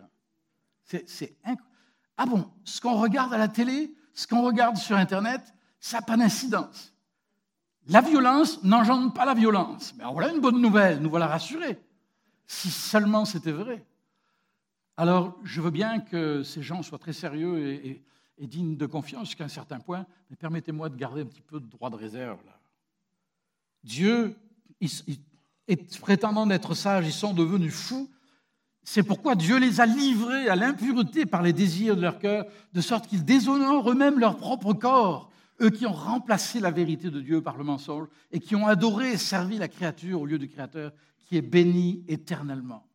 [2.18, 5.40] Ah bon, ce qu'on regarde à la télé, ce qu'on regarde sur Internet,
[5.80, 6.92] ça n'a pas d'incidence.
[7.86, 9.94] La violence n'engendre pas la violence.
[9.96, 11.80] Mais voilà une bonne nouvelle, nous voilà rassurés.
[12.46, 13.86] Si seulement c'était vrai.
[14.96, 18.04] Alors, je veux bien que ces gens soient très sérieux et,
[18.38, 21.66] dignes de confiance jusqu'à un certain point, mais permettez-moi de garder un petit peu de
[21.66, 22.38] droit de réserve.
[23.82, 24.36] Dieu
[26.00, 28.10] prétendant d'être sages, ils sont devenus fous.
[28.82, 32.80] C'est pourquoi Dieu les a livrés à l'impureté par les désirs de leur cœur, de
[32.80, 35.30] sorte qu'ils déshonorent eux-mêmes leur propre corps,
[35.62, 39.12] eux qui ont remplacé la vérité de Dieu par le mensonge et qui ont adoré
[39.12, 40.92] et servi la créature au lieu du Créateur,
[41.24, 42.86] qui est béni éternellement.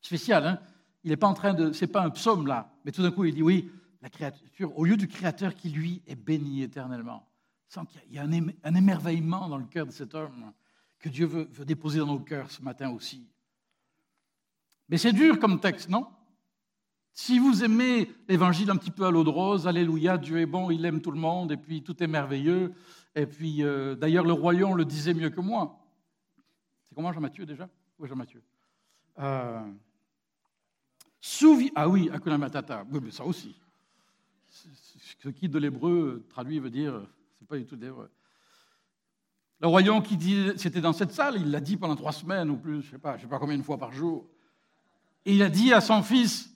[0.00, 0.60] Spécial, hein?
[1.08, 3.24] Il n'est pas en train de, c'est pas un psaume là, mais tout d'un coup
[3.24, 3.70] il dit oui,
[4.02, 7.26] la créature au lieu du Créateur qui lui est béni éternellement.
[7.66, 10.52] Sans qu'il y a un émerveillement dans le cœur de cet homme
[10.98, 13.26] que Dieu veut, déposer dans nos cœurs ce matin aussi.
[14.90, 16.08] Mais c'est dur comme texte, non?
[17.14, 20.70] Si vous aimez l'évangile un petit peu à l'eau de rose, Alléluia, Dieu est bon,
[20.70, 22.74] il aime tout le monde, et puis tout est merveilleux,
[23.14, 25.86] et puis euh, d'ailleurs le royaume le disait mieux que moi.
[26.86, 27.66] C'est comment Jean-Mathieu déjà?
[27.98, 28.42] Oui, Jean-Mathieu?
[29.20, 29.62] Euh,
[31.74, 33.54] ah oui, Akuna Matata, oui, mais ça aussi.
[35.22, 37.00] Ce qui de l'hébreu traduit veut dire,
[37.38, 38.10] c'est pas du tout l'hébreu.
[39.60, 42.56] Le royaume qui dit, c'était dans cette salle, il l'a dit pendant trois semaines ou
[42.56, 44.28] plus, je sais, pas, je sais pas combien de fois par jour.
[45.24, 46.54] Et il a dit à son fils,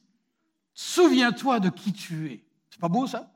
[0.72, 2.44] souviens-toi de qui tu es.
[2.70, 3.29] C'est pas beau ça?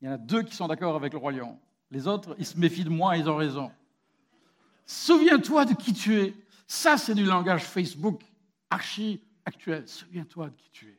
[0.00, 1.58] Il y en a deux qui sont d'accord avec le royaume.
[1.90, 3.70] Les autres, ils se méfient de moi, ils ont raison.
[4.86, 6.34] Souviens-toi de qui tu es.
[6.66, 8.22] Ça, c'est du langage Facebook
[8.70, 9.86] archi actuel.
[9.86, 10.98] Souviens-toi de qui tu es.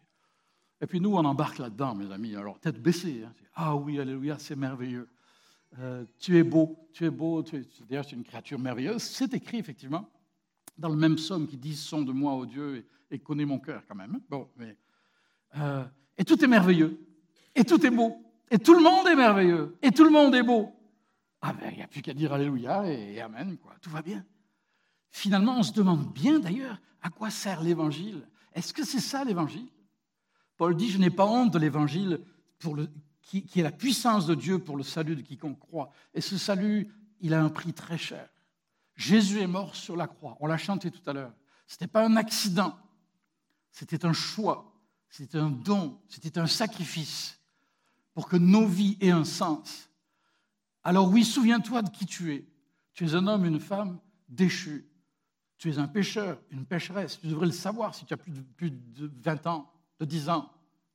[0.82, 2.36] Et puis nous, on embarque là-dedans, mes amis.
[2.36, 3.24] Alors, tête baissée.
[3.26, 3.34] Hein.
[3.56, 5.08] Ah oui, alléluia, c'est merveilleux.
[5.80, 9.02] Euh, tu es beau, tu es beau, tu es, d'ailleurs c'est une créature merveilleuse.
[9.02, 10.10] C'est écrit effectivement
[10.78, 13.84] dans le même psaume qui dit Son de moi, ô Dieu, et, connais mon cœur
[13.88, 14.20] quand même.
[14.30, 14.76] Bon, mais,
[15.58, 15.86] euh,
[16.18, 17.00] et tout est merveilleux,
[17.56, 18.18] et tout est beau,
[18.50, 20.74] et tout le monde est merveilleux, et tout le monde est beau.
[21.42, 23.74] Ah ben, il n'y a plus qu'à dire Alléluia et, et Amen, quoi.
[23.82, 24.26] tout va bien.
[25.12, 28.28] Finalement, on se demande bien d'ailleurs à quoi sert l'Évangile.
[28.54, 29.68] Est-ce que c'est ça l'Évangile?
[30.58, 32.22] Paul dit, je n'ai pas honte de l'Évangile
[32.70, 32.88] le,
[33.22, 35.92] qui, est la puissance de Dieu pour le salut de quiconque croit.
[36.14, 38.30] Et ce salut, il a un prix très cher.
[38.96, 40.38] Jésus est mort sur la croix.
[40.40, 41.34] On l'a chanté tout à l'heure.
[41.68, 42.78] Ce n'était pas un accident.
[43.72, 44.74] C'était un choix.
[45.10, 46.00] C'était un don.
[46.08, 47.40] C'était un sacrifice
[48.14, 49.90] pour que nos vies aient un sens.
[50.84, 52.48] Alors oui, souviens-toi de qui tu es.
[52.94, 54.91] Tu es un homme, une femme déchu.
[55.62, 57.20] Tu es un pécheur, une pécheresse.
[57.20, 60.30] Tu devrais le savoir si tu as plus de, plus de 20 ans, de 10
[60.30, 60.52] ans,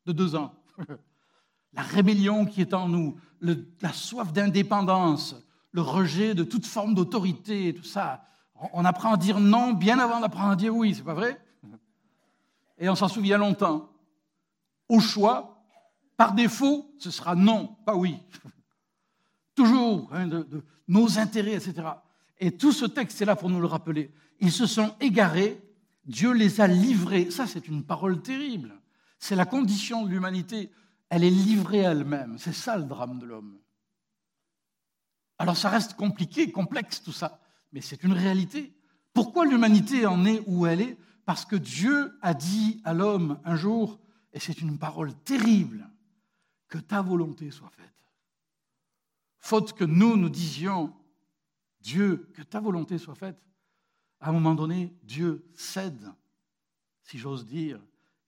[0.06, 0.52] de 2 ans.
[1.72, 5.36] la rébellion qui est en nous, la soif d'indépendance,
[5.70, 8.24] le rejet de toute forme d'autorité, tout ça.
[8.72, 11.40] On apprend à dire non bien avant d'apprendre à dire oui, c'est pas vrai?
[12.78, 13.88] Et on s'en souvient longtemps.
[14.88, 15.62] Au choix,
[16.16, 18.18] par défaut, ce sera non, pas oui.
[19.54, 20.44] Toujours hein, de,
[20.88, 21.86] nos intérêts, etc.
[22.40, 24.12] Et tout ce texte est là pour nous le rappeler.
[24.40, 25.62] Ils se sont égarés,
[26.04, 27.30] Dieu les a livrés.
[27.30, 28.80] Ça, c'est une parole terrible.
[29.18, 30.70] C'est la condition de l'humanité
[31.08, 32.38] elle est livrée à elle-même.
[32.38, 33.58] C'est ça le drame de l'homme.
[35.38, 37.40] Alors ça reste compliqué, complexe tout ça,
[37.72, 38.72] mais c'est une réalité.
[39.12, 40.98] Pourquoi l'humanité en est où elle est?
[41.24, 44.00] Parce que Dieu a dit à l'homme un jour,
[44.32, 45.88] et c'est une parole terrible,
[46.68, 47.92] que ta volonté soit faite.
[49.38, 50.92] Faute que nous, nous disions,
[51.80, 53.40] Dieu, que ta volonté soit faite,
[54.20, 56.12] à un moment donné, Dieu cède,
[57.02, 57.80] si j'ose dire,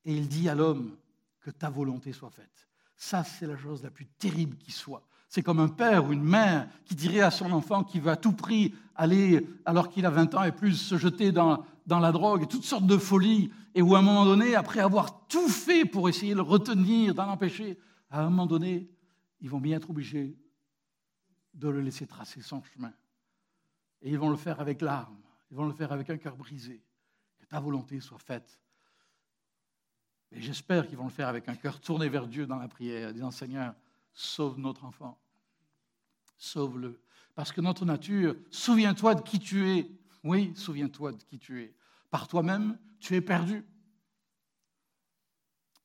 [0.05, 0.97] et il dit à l'homme,
[1.41, 2.69] que ta volonté soit faite.
[2.97, 5.07] Ça, c'est la chose la plus terrible qui soit.
[5.29, 8.17] C'est comme un père ou une mère qui dirait à son enfant qu'il veut à
[8.17, 12.13] tout prix aller, alors qu'il a 20 ans et plus, se jeter dans, dans la
[12.13, 15.49] drogue et toutes sortes de folies, et où à un moment donné, après avoir tout
[15.49, 17.79] fait pour essayer de le retenir, d'en empêcher,
[18.11, 18.91] à un moment donné,
[19.41, 20.37] ils vont bien être obligés
[21.55, 22.93] de le laisser tracer son chemin.
[24.03, 25.17] Et ils vont le faire avec larmes,
[25.51, 26.83] ils vont le faire avec un cœur brisé.
[27.39, 28.59] Que ta volonté soit faite
[30.33, 33.13] et j'espère qu'ils vont le faire avec un cœur tourné vers Dieu dans la prière,
[33.13, 33.75] disant Seigneur,
[34.13, 35.19] sauve notre enfant.
[36.37, 37.01] Sauve-le.
[37.35, 39.91] Parce que notre nature, souviens-toi de qui tu es.
[40.23, 41.75] Oui, souviens-toi de qui tu es.
[42.11, 43.65] Par toi-même, tu es perdu.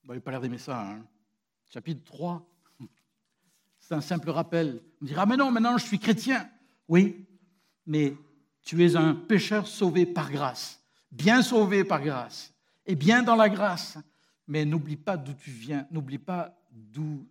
[0.03, 0.91] Vous n'avez pas l'air d'aimer ça.
[0.91, 1.05] Hein
[1.69, 2.45] Chapitre 3.
[3.79, 4.83] C'est un simple rappel.
[5.01, 6.49] On dira, mais non, maintenant je suis chrétien.
[6.87, 7.25] Oui,
[7.85, 8.15] mais
[8.63, 12.53] tu es un pécheur sauvé par grâce, bien sauvé par grâce,
[12.85, 13.97] et bien dans la grâce
[14.47, 17.27] mais n'oublie pas d'où tu viens, n'oublie pas d'où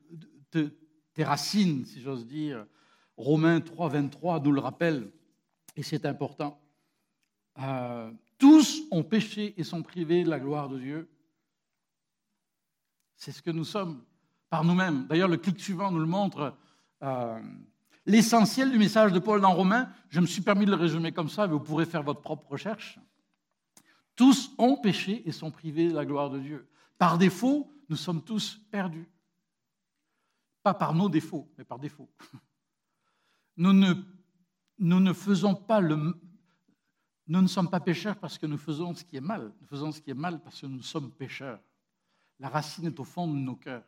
[0.51, 2.66] tes racines, si j'ose dire.
[3.16, 5.11] Romains 3, 23 nous le rappelle,
[5.77, 6.61] et c'est important.
[7.59, 11.11] Euh, tous ont péché et sont privés de la gloire de Dieu.
[13.16, 14.03] C'est ce que nous sommes
[14.49, 15.07] par nous-mêmes.
[15.07, 16.57] D'ailleurs, le clic suivant nous le montre.
[17.03, 17.40] Euh,
[18.07, 21.29] l'essentiel du message de Paul dans Romains, je me suis permis de le résumer comme
[21.29, 22.99] ça, mais vous pourrez faire votre propre recherche.
[24.17, 26.69] Tous ont péché et sont privés de la gloire de Dieu.
[26.99, 29.09] Par défaut, nous sommes tous perdus.
[30.62, 32.11] Pas par nos défauts, mais par défaut.
[33.59, 35.95] Nous ne, faisons pas le,
[37.27, 39.53] nous ne sommes pas pécheurs parce que nous faisons ce qui est mal.
[39.61, 41.61] Nous faisons ce qui est mal parce que nous sommes pécheurs.
[42.38, 43.85] La racine est au fond de nos cœurs.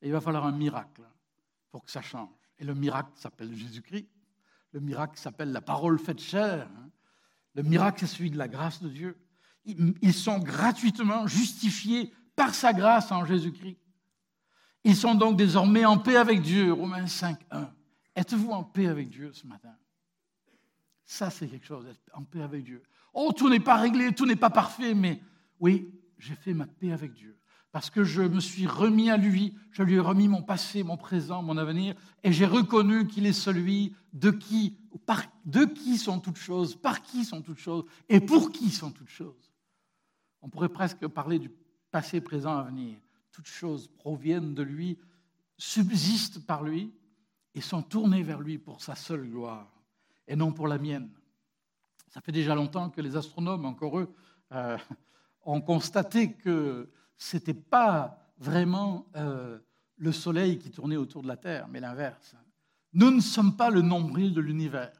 [0.00, 1.02] Et il va falloir un miracle
[1.70, 2.37] pour que ça change.
[2.58, 4.08] Et le miracle s'appelle Jésus-Christ.
[4.72, 6.68] Le miracle s'appelle la parole faite chair.
[7.54, 9.18] Le miracle, c'est celui de la grâce de Dieu.
[9.64, 13.78] Ils sont gratuitement justifiés par sa grâce en Jésus-Christ.
[14.84, 16.72] Ils sont donc désormais en paix avec Dieu.
[16.72, 17.70] Romains 5, 1.
[18.16, 19.74] Êtes-vous en paix avec Dieu ce matin?
[21.04, 22.82] Ça, c'est quelque chose, être en paix avec Dieu.
[23.14, 25.22] Oh, tout n'est pas réglé, tout n'est pas parfait, mais
[25.58, 27.37] oui, j'ai fait ma paix avec Dieu.
[27.70, 30.96] Parce que je me suis remis à lui, je lui ai remis mon passé, mon
[30.96, 34.78] présent, mon avenir, et j'ai reconnu qu'il est celui de qui,
[35.44, 39.10] de qui sont toutes choses, par qui sont toutes choses, et pour qui sont toutes
[39.10, 39.52] choses.
[40.40, 41.50] On pourrait presque parler du
[41.90, 42.96] passé, présent, avenir.
[43.32, 44.98] Toutes choses proviennent de lui,
[45.58, 46.92] subsistent par lui,
[47.54, 49.68] et sont tournés vers lui pour sa seule gloire
[50.26, 51.10] et non pour la mienne.
[52.08, 54.14] Ça fait déjà longtemps que les astronomes, encore eux,
[54.52, 54.78] euh,
[55.44, 59.58] ont constaté que ce n'était pas vraiment euh,
[59.96, 62.36] le Soleil qui tournait autour de la Terre, mais l'inverse.
[62.94, 64.92] Nous ne sommes pas le nombril de l'univers.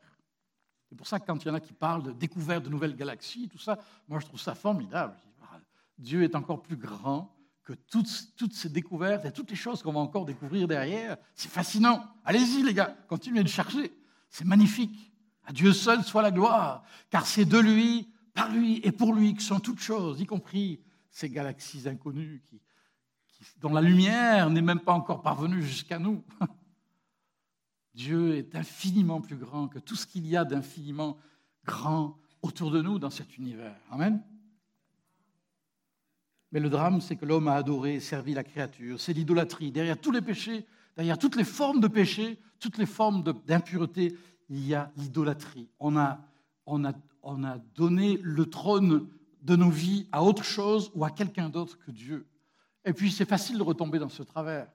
[0.89, 2.97] C'est pour ça que quand il y en a qui parlent de découverte de nouvelles
[2.97, 3.79] galaxies, tout ça,
[4.09, 5.15] moi je trouve ça formidable.
[5.99, 9.93] Dieu est encore plus grand que toutes, toutes, ces découvertes et toutes les choses qu'on
[9.93, 12.03] va encore découvrir derrière, c'est fascinant.
[12.25, 13.93] Allez-y les gars, continuez de chercher.
[14.31, 15.13] C'est magnifique.
[15.45, 19.35] À Dieu seul soit la gloire, car c'est de lui, par lui et pour lui
[19.35, 20.81] que sont toutes choses, y compris
[21.19, 22.61] ces galaxies inconnues qui,
[23.61, 26.23] dont la lumière n'est même pas encore parvenue jusqu'à nous.
[27.95, 31.19] Dieu est infiniment plus grand que tout ce qu'il y a d'infiniment
[31.65, 33.75] grand autour de nous dans cet univers.
[33.91, 34.23] Amen.
[36.53, 39.01] Mais le drame, c'est que l'homme a adoré et servi la créature.
[39.01, 39.73] C'est l'idolâtrie.
[39.73, 44.17] Derrière tous les péchés, derrière toutes les formes de péché, toutes les formes d'impureté,
[44.49, 45.69] il y a l'idolâtrie.
[45.81, 46.21] On a,
[46.65, 46.85] on,
[47.23, 49.09] on a donné le trône
[49.43, 52.27] de nos vies à autre chose ou à quelqu'un d'autre que Dieu.
[52.85, 54.69] Et puis c'est facile de retomber dans ce travers.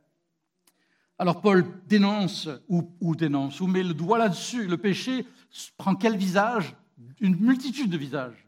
[1.17, 4.67] Alors Paul dénonce ou, dénonce ou met le doigt là-dessus.
[4.67, 5.26] Le péché
[5.78, 6.76] prend quel visage?
[7.19, 8.47] Une multitude de visages.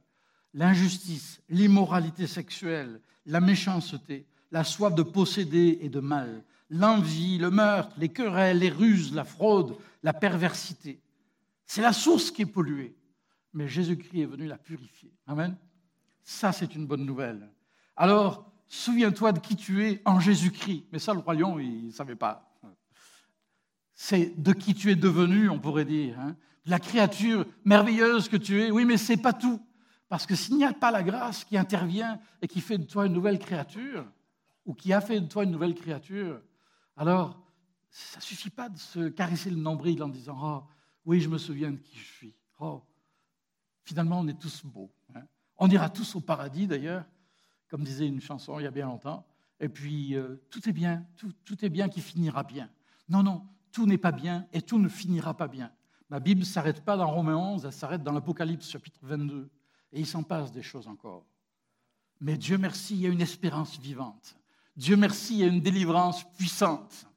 [0.54, 7.95] L'injustice, l'immoralité sexuelle, la méchanceté, la soif de posséder et de mal, l'envie, le meurtre,
[7.97, 10.99] les querelles, les ruses, la fraude, la perversité.
[11.65, 12.95] C'est la source qui est polluée.
[13.54, 15.12] Mais Jésus-Christ est venu la purifier.
[15.28, 15.56] Amen.
[16.25, 17.47] Ça, c'est une bonne nouvelle.
[17.95, 20.88] Alors, souviens-toi de qui tu es en Jésus-Christ.
[20.91, 22.51] Mais ça, le royaume, il ne savait pas.
[23.93, 26.19] C'est de qui tu es devenu, on pourrait dire.
[26.19, 26.35] Hein.
[26.65, 28.71] La créature merveilleuse que tu es.
[28.71, 29.61] Oui, mais ce n'est pas tout.
[30.09, 33.05] Parce que s'il n'y a pas la grâce qui intervient et qui fait de toi
[33.05, 34.05] une nouvelle créature,
[34.65, 36.41] ou qui a fait de toi une nouvelle créature,
[36.97, 37.39] alors
[37.91, 40.63] ça ne suffit pas de se caresser le nombril en disant Oh,
[41.05, 42.35] oui, je me souviens de qui je suis.
[42.59, 42.81] Oh,
[43.83, 44.91] finalement, on est tous beaux.
[45.13, 45.21] Hein.
[45.58, 47.06] On ira tous au paradis, d'ailleurs,
[47.70, 49.26] comme disait une chanson il y a bien longtemps.
[49.60, 52.70] Et puis, euh, tout est bien, tout, tout est bien qui finira bien.
[53.08, 55.72] Non, non, tout n'est pas bien et tout ne finira pas bien.
[56.10, 59.50] Ma Bible ne s'arrête pas dans Romains 11, elle s'arrête dans l'Apocalypse chapitre 22.
[59.94, 61.26] Et il s'en passe des choses encore.
[62.20, 64.36] Mais Dieu merci, il y a une espérance vivante.
[64.76, 67.08] Dieu merci, il y a une délivrance puissante.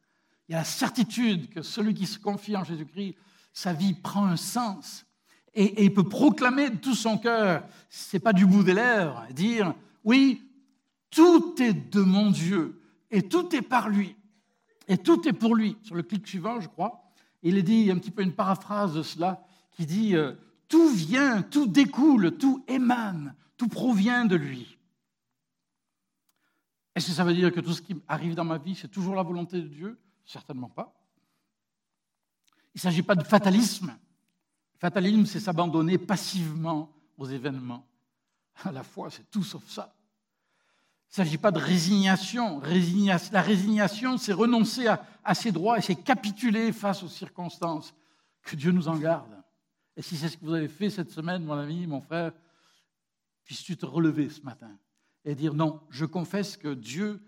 [0.48, 3.16] Il y a la certitude que celui qui se confie en Jésus-Christ,
[3.52, 5.04] sa vie prend un sens.
[5.54, 9.24] Et, il peut proclamer de tout son cœur, ce n'est pas du bout des lèvres,
[9.32, 10.42] dire, oui,
[11.10, 12.80] tout est de mon Dieu,
[13.10, 14.16] et tout est par lui,
[14.86, 15.76] et tout est pour lui.
[15.82, 17.02] Sur le clic suivant, je crois,
[17.42, 20.34] il est dit un petit peu une paraphrase de cela, qui dit, euh,
[20.68, 24.78] tout vient, tout découle, tout émane, tout provient de lui.
[26.94, 29.14] Est-ce que ça veut dire que tout ce qui arrive dans ma vie, c'est toujours
[29.14, 30.00] la volonté de Dieu?
[30.24, 30.94] Certainement pas.
[32.74, 33.96] Il ne s'agit pas de fatalisme.
[34.78, 37.86] Fatalisme, c'est s'abandonner passivement aux événements.
[38.64, 39.94] À la fois, c'est tout sauf ça.
[41.08, 42.60] Il ne s'agit pas de résignation.
[43.32, 47.94] La résignation, c'est renoncer à, ses droits et c'est capituler face aux circonstances.
[48.42, 49.30] Que Dieu nous en garde.
[49.96, 52.32] Et si c'est ce que vous avez fait cette semaine, mon ami, mon frère,
[53.44, 54.70] puisses-tu te relever ce matin
[55.24, 57.20] et dire non, je confesse que Dieu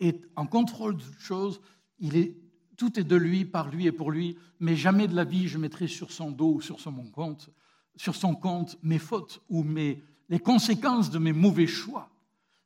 [0.00, 1.60] est en contrôle de toutes choses,
[1.98, 2.36] il est,
[2.80, 5.58] tout est de lui, par lui et pour lui, mais jamais de la vie je
[5.58, 7.50] mettrai sur son dos ou sur son compte,
[7.94, 12.08] sur son compte mes fautes ou mes, les conséquences de mes mauvais choix.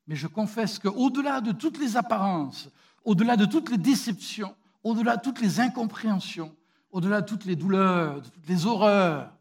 [0.06, 2.68] Mais je confesse qu'au-delà de toutes les apparences,
[3.02, 4.54] au-delà de toutes les déceptions,
[4.84, 6.54] au-delà de toutes les incompréhensions,
[6.92, 9.36] au-delà de toutes les douleurs, de toutes les horreurs,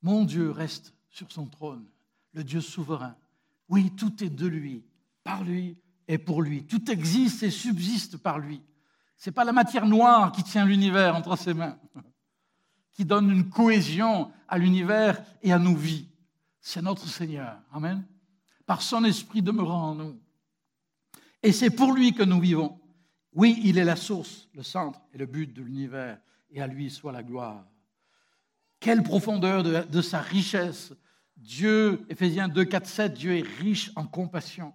[0.00, 1.84] mon Dieu reste sur son trône,
[2.32, 3.14] le Dieu souverain.
[3.68, 4.84] Oui, tout est de lui,
[5.22, 5.76] par lui
[6.08, 6.64] et pour lui.
[6.64, 8.62] Tout existe et subsiste par lui.
[9.22, 11.78] Ce n'est pas la matière noire qui tient l'univers entre ses mains.
[12.90, 16.08] qui donne une cohésion à l'univers et à nos vies.
[16.60, 17.56] C'est notre Seigneur.
[17.72, 18.04] Amen.
[18.66, 20.20] Par son esprit demeurant en nous.
[21.40, 22.80] Et c'est pour lui que nous vivons.
[23.32, 26.20] Oui, il est la source, le centre et le but de l'univers,
[26.50, 27.64] et à lui soit la gloire.
[28.80, 30.94] Quelle profondeur de, de sa richesse.
[31.36, 34.74] Dieu, Ephésiens 2, 4, 7, Dieu est riche en compassion.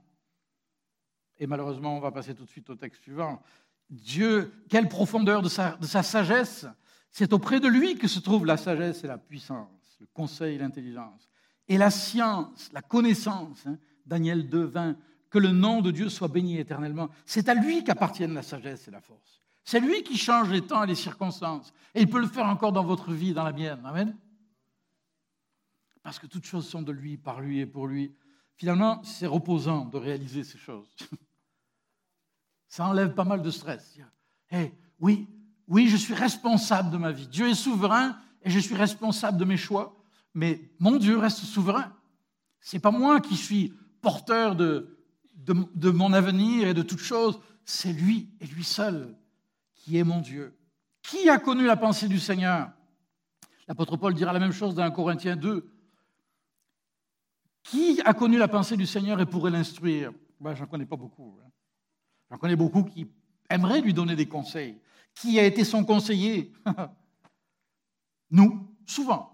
[1.37, 3.41] Et malheureusement, on va passer tout de suite au texte suivant.
[3.89, 6.65] Dieu, quelle profondeur de sa, sagesse.
[7.11, 10.59] C'est auprès de lui que se trouve la sagesse et la puissance, le conseil et
[10.59, 11.29] l'intelligence.
[11.67, 13.65] Et la science, la connaissance.
[13.65, 14.97] Hein, Daniel 2, 20
[15.29, 17.09] que le nom de Dieu soit béni éternellement.
[17.25, 19.41] C'est à lui qu'appartiennent la sagesse et la force.
[19.63, 21.73] C'est lui qui change les temps et les circonstances.
[21.93, 23.81] Et il peut le faire encore dans votre vie, dans la mienne.
[23.83, 24.15] Amen.
[26.01, 28.15] Parce que toutes choses sont de lui, par lui et pour lui.
[28.55, 30.87] Finalement, c'est reposant de réaliser ces choses.
[32.67, 33.97] Ça enlève pas mal de stress.
[34.49, 35.27] Hey, oui,
[35.67, 37.27] oui, je suis responsable de ma vie.
[37.27, 39.97] Dieu est souverain et je suis responsable de mes choix.
[40.33, 41.93] Mais mon Dieu reste souverain.
[42.59, 44.97] C'est pas moi qui suis porteur de,
[45.47, 49.15] de, mon avenir et de toutes choses, c'est lui et lui seul
[49.73, 50.57] qui est mon Dieu.
[51.01, 52.71] Qui a connu la pensée du Seigneur?
[53.67, 55.69] L'apôtre Paul dira la même chose dans 1 Corinthiens 2.
[57.63, 60.11] Qui a connu la pensée du Seigneur et pourrait l'instruire?
[60.39, 61.37] Moi, j'en connais pas beaucoup.
[62.29, 63.07] J'en connais beaucoup qui
[63.49, 64.79] aimeraient lui donner des conseils.
[65.15, 66.53] Qui a été son conseiller?
[68.31, 69.33] Nous, souvent.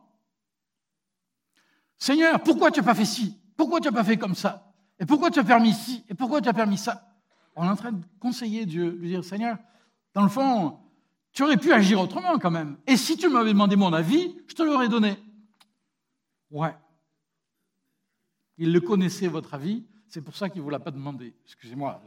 [1.97, 3.37] Seigneur, pourquoi tu n'as pas fait ci?
[3.55, 4.73] Pourquoi tu n'as pas fait comme ça?
[4.99, 6.03] Et pourquoi tu as permis ci?
[6.09, 7.09] Et pourquoi tu as permis ça?
[7.55, 9.57] On est en train de conseiller Dieu, lui dire Seigneur,
[10.13, 10.79] dans le fond,
[11.31, 12.77] tu aurais pu agir autrement quand même.
[12.87, 15.17] Et si tu m'avais demandé mon avis, je te l'aurais donné.
[16.51, 16.75] Ouais.
[18.57, 19.83] Il le connaissait, votre avis.
[20.07, 21.33] C'est pour ça qu'il ne vous l'a pas demandé.
[21.45, 21.99] Excusez-moi.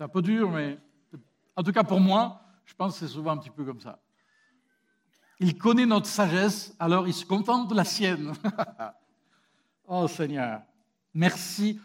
[0.00, 0.78] C'est un peu dur, mais
[1.54, 4.00] en tout cas pour moi, je pense que c'est souvent un petit peu comme ça.
[5.38, 8.32] Il connaît notre sagesse, alors il se contente de la sienne.
[9.92, 10.62] Oh Seigneur,
[11.12, 11.78] merci.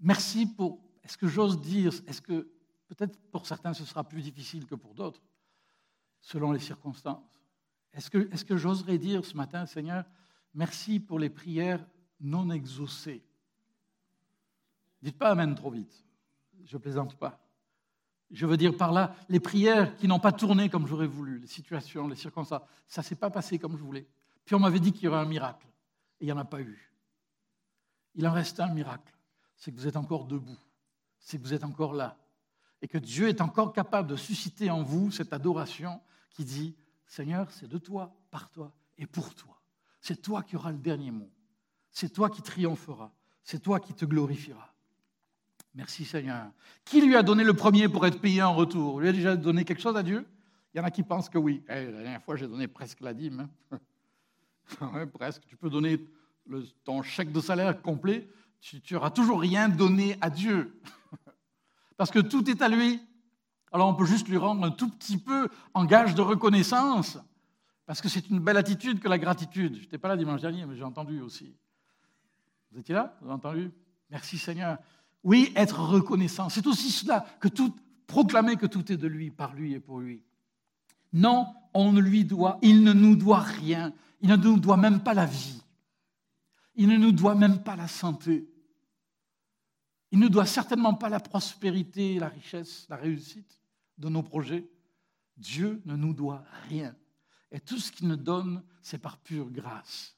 [0.00, 2.50] Merci pour, est-ce que j'ose dire, est-ce que
[2.88, 5.22] peut-être pour certains ce sera plus difficile que pour d'autres,
[6.20, 7.24] selon les circonstances.
[7.94, 10.04] Est-ce que, est que j'oserais dire ce matin, Seigneur,
[10.52, 11.82] merci pour les prières
[12.20, 13.24] non exaucées
[15.00, 16.04] Dites pas Amen trop vite,
[16.66, 17.41] je plaisante pas.
[18.32, 21.46] Je veux dire par là, les prières qui n'ont pas tourné comme j'aurais voulu, les
[21.46, 24.08] situations, les circonstances, ça ne s'est pas passé comme je voulais.
[24.44, 25.66] Puis on m'avait dit qu'il y aurait un miracle,
[26.18, 26.92] et il n'y en a pas eu.
[28.14, 29.14] Il en reste un miracle,
[29.56, 30.58] c'est que vous êtes encore debout,
[31.18, 32.16] c'est que vous êtes encore là,
[32.80, 36.74] et que Dieu est encore capable de susciter en vous cette adoration qui dit,
[37.06, 39.60] Seigneur, c'est de toi, par toi et pour toi.
[40.00, 41.30] C'est toi qui auras le dernier mot.
[41.90, 43.12] C'est toi qui triompheras.
[43.44, 44.71] C'est toi qui te glorifieras.
[45.74, 46.50] Merci Seigneur.
[46.84, 49.00] Qui lui a donné le premier pour être payé en retour?
[49.00, 50.26] Lui a déjà donné quelque chose à Dieu?
[50.74, 51.62] Il y en a qui pensent que oui.
[51.68, 53.48] Eh, la dernière fois, j'ai donné presque la dîme.
[53.70, 55.06] Hein.
[55.14, 55.46] presque.
[55.46, 55.98] Tu peux donner
[56.84, 58.28] ton chèque de salaire complet,
[58.60, 60.80] tu n'auras toujours rien donné à Dieu.
[61.96, 63.00] Parce que tout est à lui.
[63.70, 67.18] Alors on peut juste lui rendre un tout petit peu en gage de reconnaissance.
[67.86, 69.76] Parce que c'est une belle attitude que la gratitude.
[69.76, 71.54] Je n'étais pas là dimanche dernier, mais j'ai entendu aussi.
[72.70, 73.16] Vous étiez là?
[73.20, 73.72] Vous avez entendu?
[74.10, 74.78] Merci Seigneur.
[75.24, 76.48] Oui, être reconnaissant.
[76.48, 77.74] C'est aussi cela que tout,
[78.06, 80.22] proclamer que tout est de lui, par lui et pour lui.
[81.12, 83.92] Non, on ne lui doit, il ne nous doit rien.
[84.20, 85.62] Il ne nous doit même pas la vie.
[86.74, 88.48] Il ne nous doit même pas la santé.
[90.10, 93.58] Il ne doit certainement pas la prospérité, la richesse, la réussite
[93.98, 94.68] de nos projets.
[95.36, 96.94] Dieu ne nous doit rien.
[97.50, 100.16] Et tout ce qu'il nous donne, c'est par pure grâce,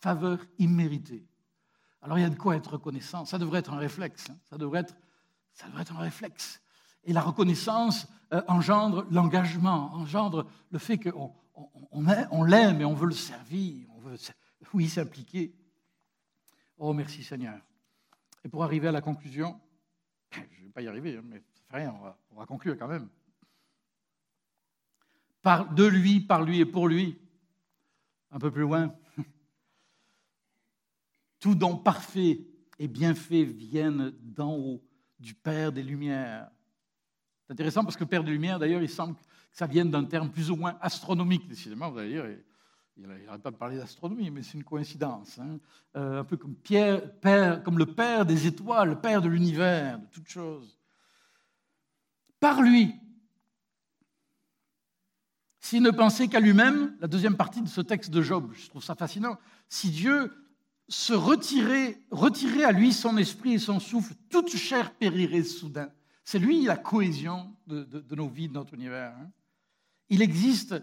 [0.00, 1.26] faveur imméritée.
[2.06, 3.24] Alors il y a de quoi être reconnaissant.
[3.24, 4.30] Ça devrait être un réflexe.
[4.30, 4.36] Hein.
[4.48, 4.94] Ça, devrait être,
[5.52, 6.62] ça devrait être un réflexe.
[7.02, 11.34] Et la reconnaissance euh, engendre l'engagement, engendre le fait qu'on
[11.90, 14.16] on, l'aime et on veut le servir, on veut,
[14.72, 15.52] oui, s'impliquer.
[16.78, 17.58] Oh, merci Seigneur.
[18.44, 19.58] Et pour arriver à la conclusion,
[20.30, 21.92] je ne vais pas y arriver, hein, mais ça fait rien,
[22.30, 23.08] on va, conclure quand même.
[25.42, 27.18] Par, de lui, par lui et pour lui,
[28.30, 28.94] un peu plus loin,
[31.38, 32.40] tout don parfait
[32.78, 34.82] et bien fait viennent d'en haut,
[35.18, 36.50] du Père des Lumières.
[37.46, 39.22] C'est intéressant parce que Père des Lumières, d'ailleurs, il semble que
[39.52, 42.26] ça vienne d'un terme plus ou moins astronomique, décidément, vous allez dire,
[42.96, 45.38] il n'arrête pas de parler d'astronomie, mais c'est une coïncidence.
[45.38, 45.58] Hein.
[45.96, 46.56] Euh, un peu comme,
[47.64, 50.78] comme le Père des étoiles, le Père de l'univers, de toutes choses.
[52.40, 52.94] Par lui,
[55.60, 58.84] s'il ne pensait qu'à lui-même, la deuxième partie de ce texte de Job, je trouve
[58.84, 60.32] ça fascinant, si Dieu
[60.88, 65.90] se retirait, retirait à lui son esprit et son souffle, toute chair périrait soudain.
[66.24, 69.14] C'est lui la cohésion de, nos vies, de notre univers.
[69.18, 69.30] Hein.
[70.08, 70.74] Il existe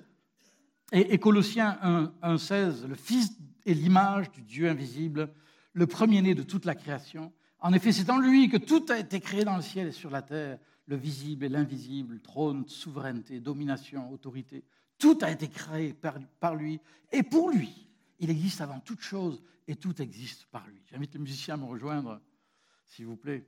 [0.92, 1.78] Et, Colossiens
[2.22, 3.32] 1,16, le Fils
[3.66, 5.34] est l'image du Dieu invisible,
[5.74, 7.32] le premier-né de toute la création.
[7.60, 10.10] En effet, c'est en lui que tout a été créé dans le ciel et sur
[10.10, 14.66] la terre, le visible et l'invisible, trône, souveraineté, domination, autorité.
[14.98, 16.80] Tout a été créé par, lui
[17.12, 17.88] et pour lui.
[18.20, 20.82] Il existe avant toute chose et tout existe par lui.
[20.92, 22.22] J'invite les musiciens à me rejoindre,
[22.86, 23.46] s'il vous plaît.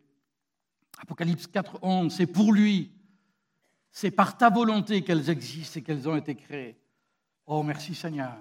[0.97, 2.91] Apocalypse 4, 11, c'est pour lui,
[3.91, 6.77] c'est par ta volonté qu'elles existent et qu'elles ont été créées.
[7.45, 8.37] Oh, merci Seigneur.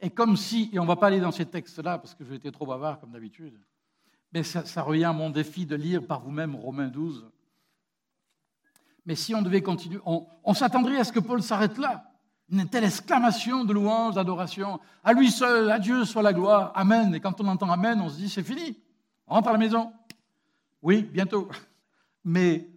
[0.00, 2.36] Et comme si, et on ne va pas aller dans ces textes-là parce que j'ai
[2.36, 3.58] été trop bavard comme d'habitude,
[4.32, 7.28] mais ça, revient à mon défi de lire par vous-même Romains 12.
[9.04, 12.09] Mais si on devait continuer, on, on s'attendrait à ce que Paul s'arrête là.
[12.50, 14.80] Une telle exclamation de louange, d'adoration.
[15.04, 16.72] À lui seul, à Dieu soit la gloire.
[16.74, 17.14] Amen.
[17.14, 18.78] Et quand on entend Amen, on se dit c'est fini.
[19.26, 19.92] On rentre à la maison.
[20.82, 21.48] Oui, bientôt.
[22.24, 22.68] Mais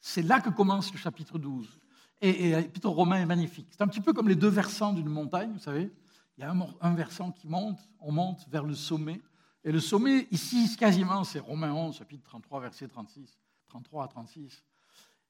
[0.00, 1.66] c'est là que commence le chapitre 12.
[2.20, 3.68] Et, et le romain est magnifique.
[3.70, 5.92] C'est un petit peu comme les deux versants d'une montagne, vous savez.
[6.38, 9.20] Il y a un, versant qui monte, on monte vers le sommet.
[9.64, 14.62] Et le sommet, ici, quasiment, c'est Romains 11, chapitre 33, verset 36, 33 à 36.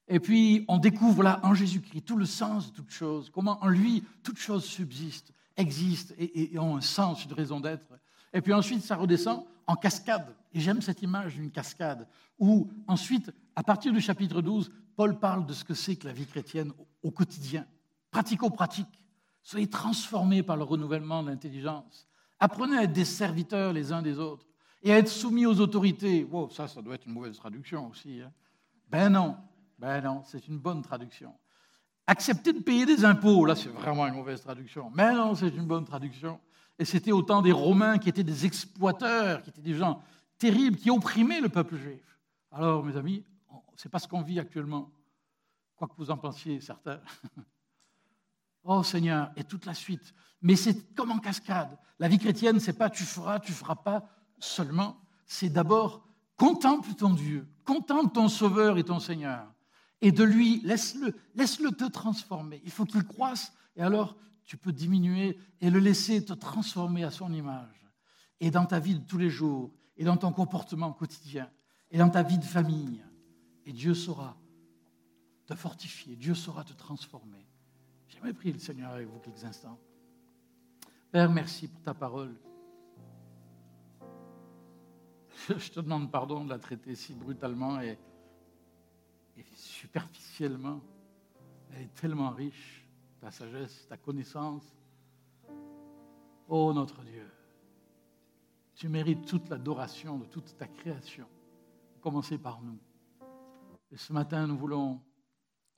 [0.09, 3.67] Et puis, on découvre là, en Jésus-Christ, tout le sens de toute chose, comment en
[3.67, 7.85] lui, toute chose subsiste, existe et, et ont un sens, une raison d'être.
[8.33, 10.35] Et puis ensuite, ça redescend en cascade.
[10.51, 12.07] Et j'aime cette image d'une cascade,
[12.39, 16.13] où ensuite, à partir du chapitre 12, Paul parle de ce que c'est que la
[16.13, 17.65] vie chrétienne au quotidien,
[18.09, 19.03] pratico-pratique.
[19.43, 22.07] Soyez transformés par le renouvellement de l'intelligence.
[22.39, 24.47] Apprenez à être des serviteurs les uns des autres
[24.81, 26.23] et à être soumis aux autorités.
[26.23, 28.21] Wow, ça, ça doit être une mauvaise traduction aussi.
[28.21, 28.31] Hein.
[28.89, 29.37] Ben non,
[29.79, 31.33] ben non, c'est une bonne traduction.
[32.05, 34.91] Accepter de payer des impôts, là c'est vraiment une mauvaise traduction.
[34.93, 36.39] Mais non, c'est une bonne traduction.
[36.77, 40.01] Et c'était autant des Romains qui étaient des exploiteurs, qui étaient des gens
[40.37, 42.17] terribles, qui opprimaient le peuple juif.
[42.51, 43.23] Alors, mes amis,
[43.75, 44.91] c'est pas ce qu'on vit actuellement,
[45.75, 46.99] quoi que vous en pensiez, certains.
[48.63, 50.13] oh Seigneur, et toute la suite.
[50.41, 51.77] Mais c'est comme en cascade.
[51.99, 54.05] La vie chrétienne, c'est pas tu feras, tu feras pas
[54.39, 55.01] seulement.
[55.25, 56.07] C'est d'abord
[56.37, 59.45] contemple ton Dieu, contemple ton Sauveur et ton Seigneur.
[60.01, 62.61] Et de lui, laisse-le, laisse-le te transformer.
[62.63, 67.11] Il faut qu'il croisse, et alors tu peux diminuer et le laisser te transformer à
[67.11, 67.87] son image.
[68.39, 71.49] Et dans ta vie de tous les jours, et dans ton comportement quotidien,
[71.91, 73.03] et dans ta vie de famille.
[73.65, 74.37] Et Dieu saura
[75.45, 77.45] te fortifier, Dieu saura te transformer.
[78.07, 79.77] J'aimerais prier le Seigneur avec vous quelques instants.
[81.11, 82.35] Père, merci pour ta parole.
[85.49, 87.97] Je te demande pardon de la traiter si brutalement et,
[89.55, 90.81] superficiellement.
[91.71, 92.87] Elle est tellement riche,
[93.19, 94.63] ta sagesse, ta connaissance.
[96.47, 97.29] Oh notre Dieu,
[98.75, 101.27] tu mérites toute l'adoration de toute ta création.
[102.01, 102.79] Commencez par nous.
[103.91, 105.01] Et ce matin, nous voulons,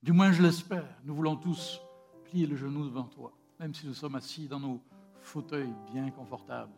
[0.03, 1.81] du moins je l'espère, nous voulons tous
[2.25, 4.81] plier le genou devant toi, même si nous sommes assis dans nos
[5.19, 6.73] fauteuils bien confortables.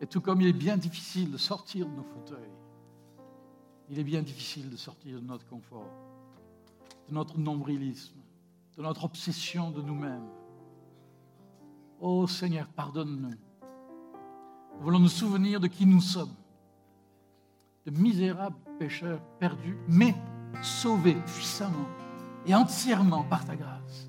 [0.00, 2.52] Et tout comme il est bien difficile de sortir de nos fauteuils,
[3.90, 5.90] il est bien difficile de sortir de notre confort,
[7.08, 8.14] de notre nombrilisme,
[8.76, 10.28] de notre obsession de nous-mêmes.
[11.98, 13.30] Oh Seigneur, pardonne-nous.
[13.30, 16.34] Nous voulons nous souvenir de qui nous sommes,
[17.84, 20.14] de misérables pécheurs perdus, mais
[20.62, 21.88] sauvés puissamment
[22.46, 24.08] et entièrement par ta grâce,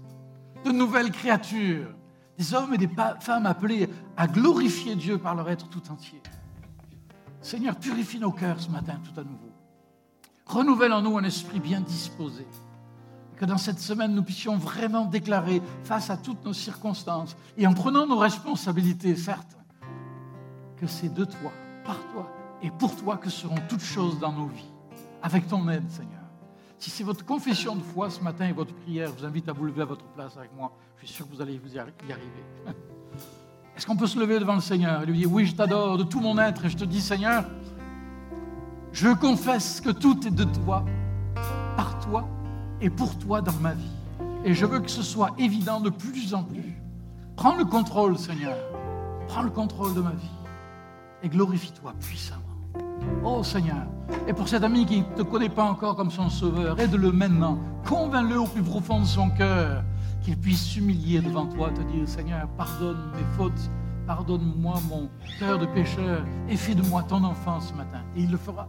[0.64, 1.94] de nouvelles créatures
[2.38, 6.22] des hommes et des femmes appelés à glorifier Dieu par leur être tout entier.
[7.42, 9.51] Seigneur, purifie nos cœurs ce matin tout à nouveau.
[10.52, 12.46] Renouvelle en nous un esprit bien disposé.
[13.38, 17.74] Que dans cette semaine, nous puissions vraiment déclarer face à toutes nos circonstances et en
[17.74, 19.58] prenant nos responsabilités, certes,
[20.76, 21.54] que c'est de toi,
[21.86, 22.30] par toi
[22.62, 24.70] et pour toi que seront toutes choses dans nos vies,
[25.24, 26.20] avec ton aide, Seigneur.
[26.78, 29.54] Si c'est votre confession de foi ce matin et votre prière, je vous invite à
[29.54, 30.74] vous lever à votre place avec moi.
[30.98, 32.44] Je suis sûr que vous allez y arriver.
[33.78, 36.04] Est-ce qu'on peut se lever devant le Seigneur et lui dire, oui, je t'adore de
[36.04, 37.46] tout mon être et je te dis, Seigneur,
[38.94, 40.86] je confesse que tout est de toi,
[41.76, 42.28] par toi
[42.82, 43.92] et pour toi dans ma vie.
[44.44, 46.82] Et je veux que ce soit évident de plus en plus.
[47.36, 48.58] Prends le contrôle, Seigneur.
[49.28, 50.30] Prends le contrôle de ma vie
[51.24, 52.42] et glorifie-toi puissamment.
[53.24, 53.88] Oh Seigneur,
[54.28, 57.58] et pour cet ami qui ne te connaît pas encore comme son sauveur, aide-le maintenant.
[57.88, 59.84] Convainc-le au plus profond de son cœur
[60.22, 63.72] qu'il puisse s'humilier devant toi, te dire Seigneur, pardonne mes fautes,
[64.16, 65.08] pardonne-moi mon
[65.40, 68.02] cœur de pécheur et fais de moi ton enfant ce matin.
[68.18, 68.68] Et il le fera.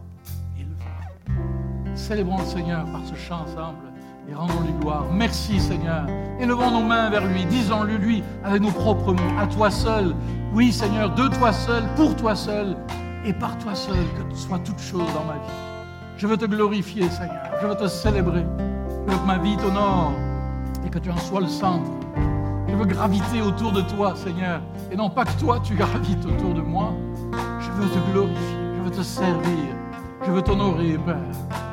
[0.57, 1.95] Il le fera.
[1.95, 3.91] Célébrons le Seigneur par ce chant ensemble
[4.29, 5.03] et rendons-lui gloire.
[5.11, 6.05] Merci Seigneur.
[6.39, 10.15] Élevons nos mains vers lui, disons-le lui avec nos propres mots, à toi seul.
[10.53, 12.77] Oui Seigneur, de toi seul, pour toi seul
[13.25, 15.53] et par toi seul que soit toute chose dans ma vie.
[16.15, 17.43] Je veux te glorifier, Seigneur.
[17.61, 18.45] Je veux te célébrer.
[19.05, 20.13] Je veux que ma vie t'honore
[20.85, 21.91] et que tu en sois le centre.
[22.73, 24.59] Je veux graviter autour de toi, Seigneur.
[24.91, 26.91] Et non pas que toi, tu gravites autour de moi.
[27.59, 29.75] Je veux te glorifier, je veux te servir,
[30.25, 31.72] je veux t'honorer, Père.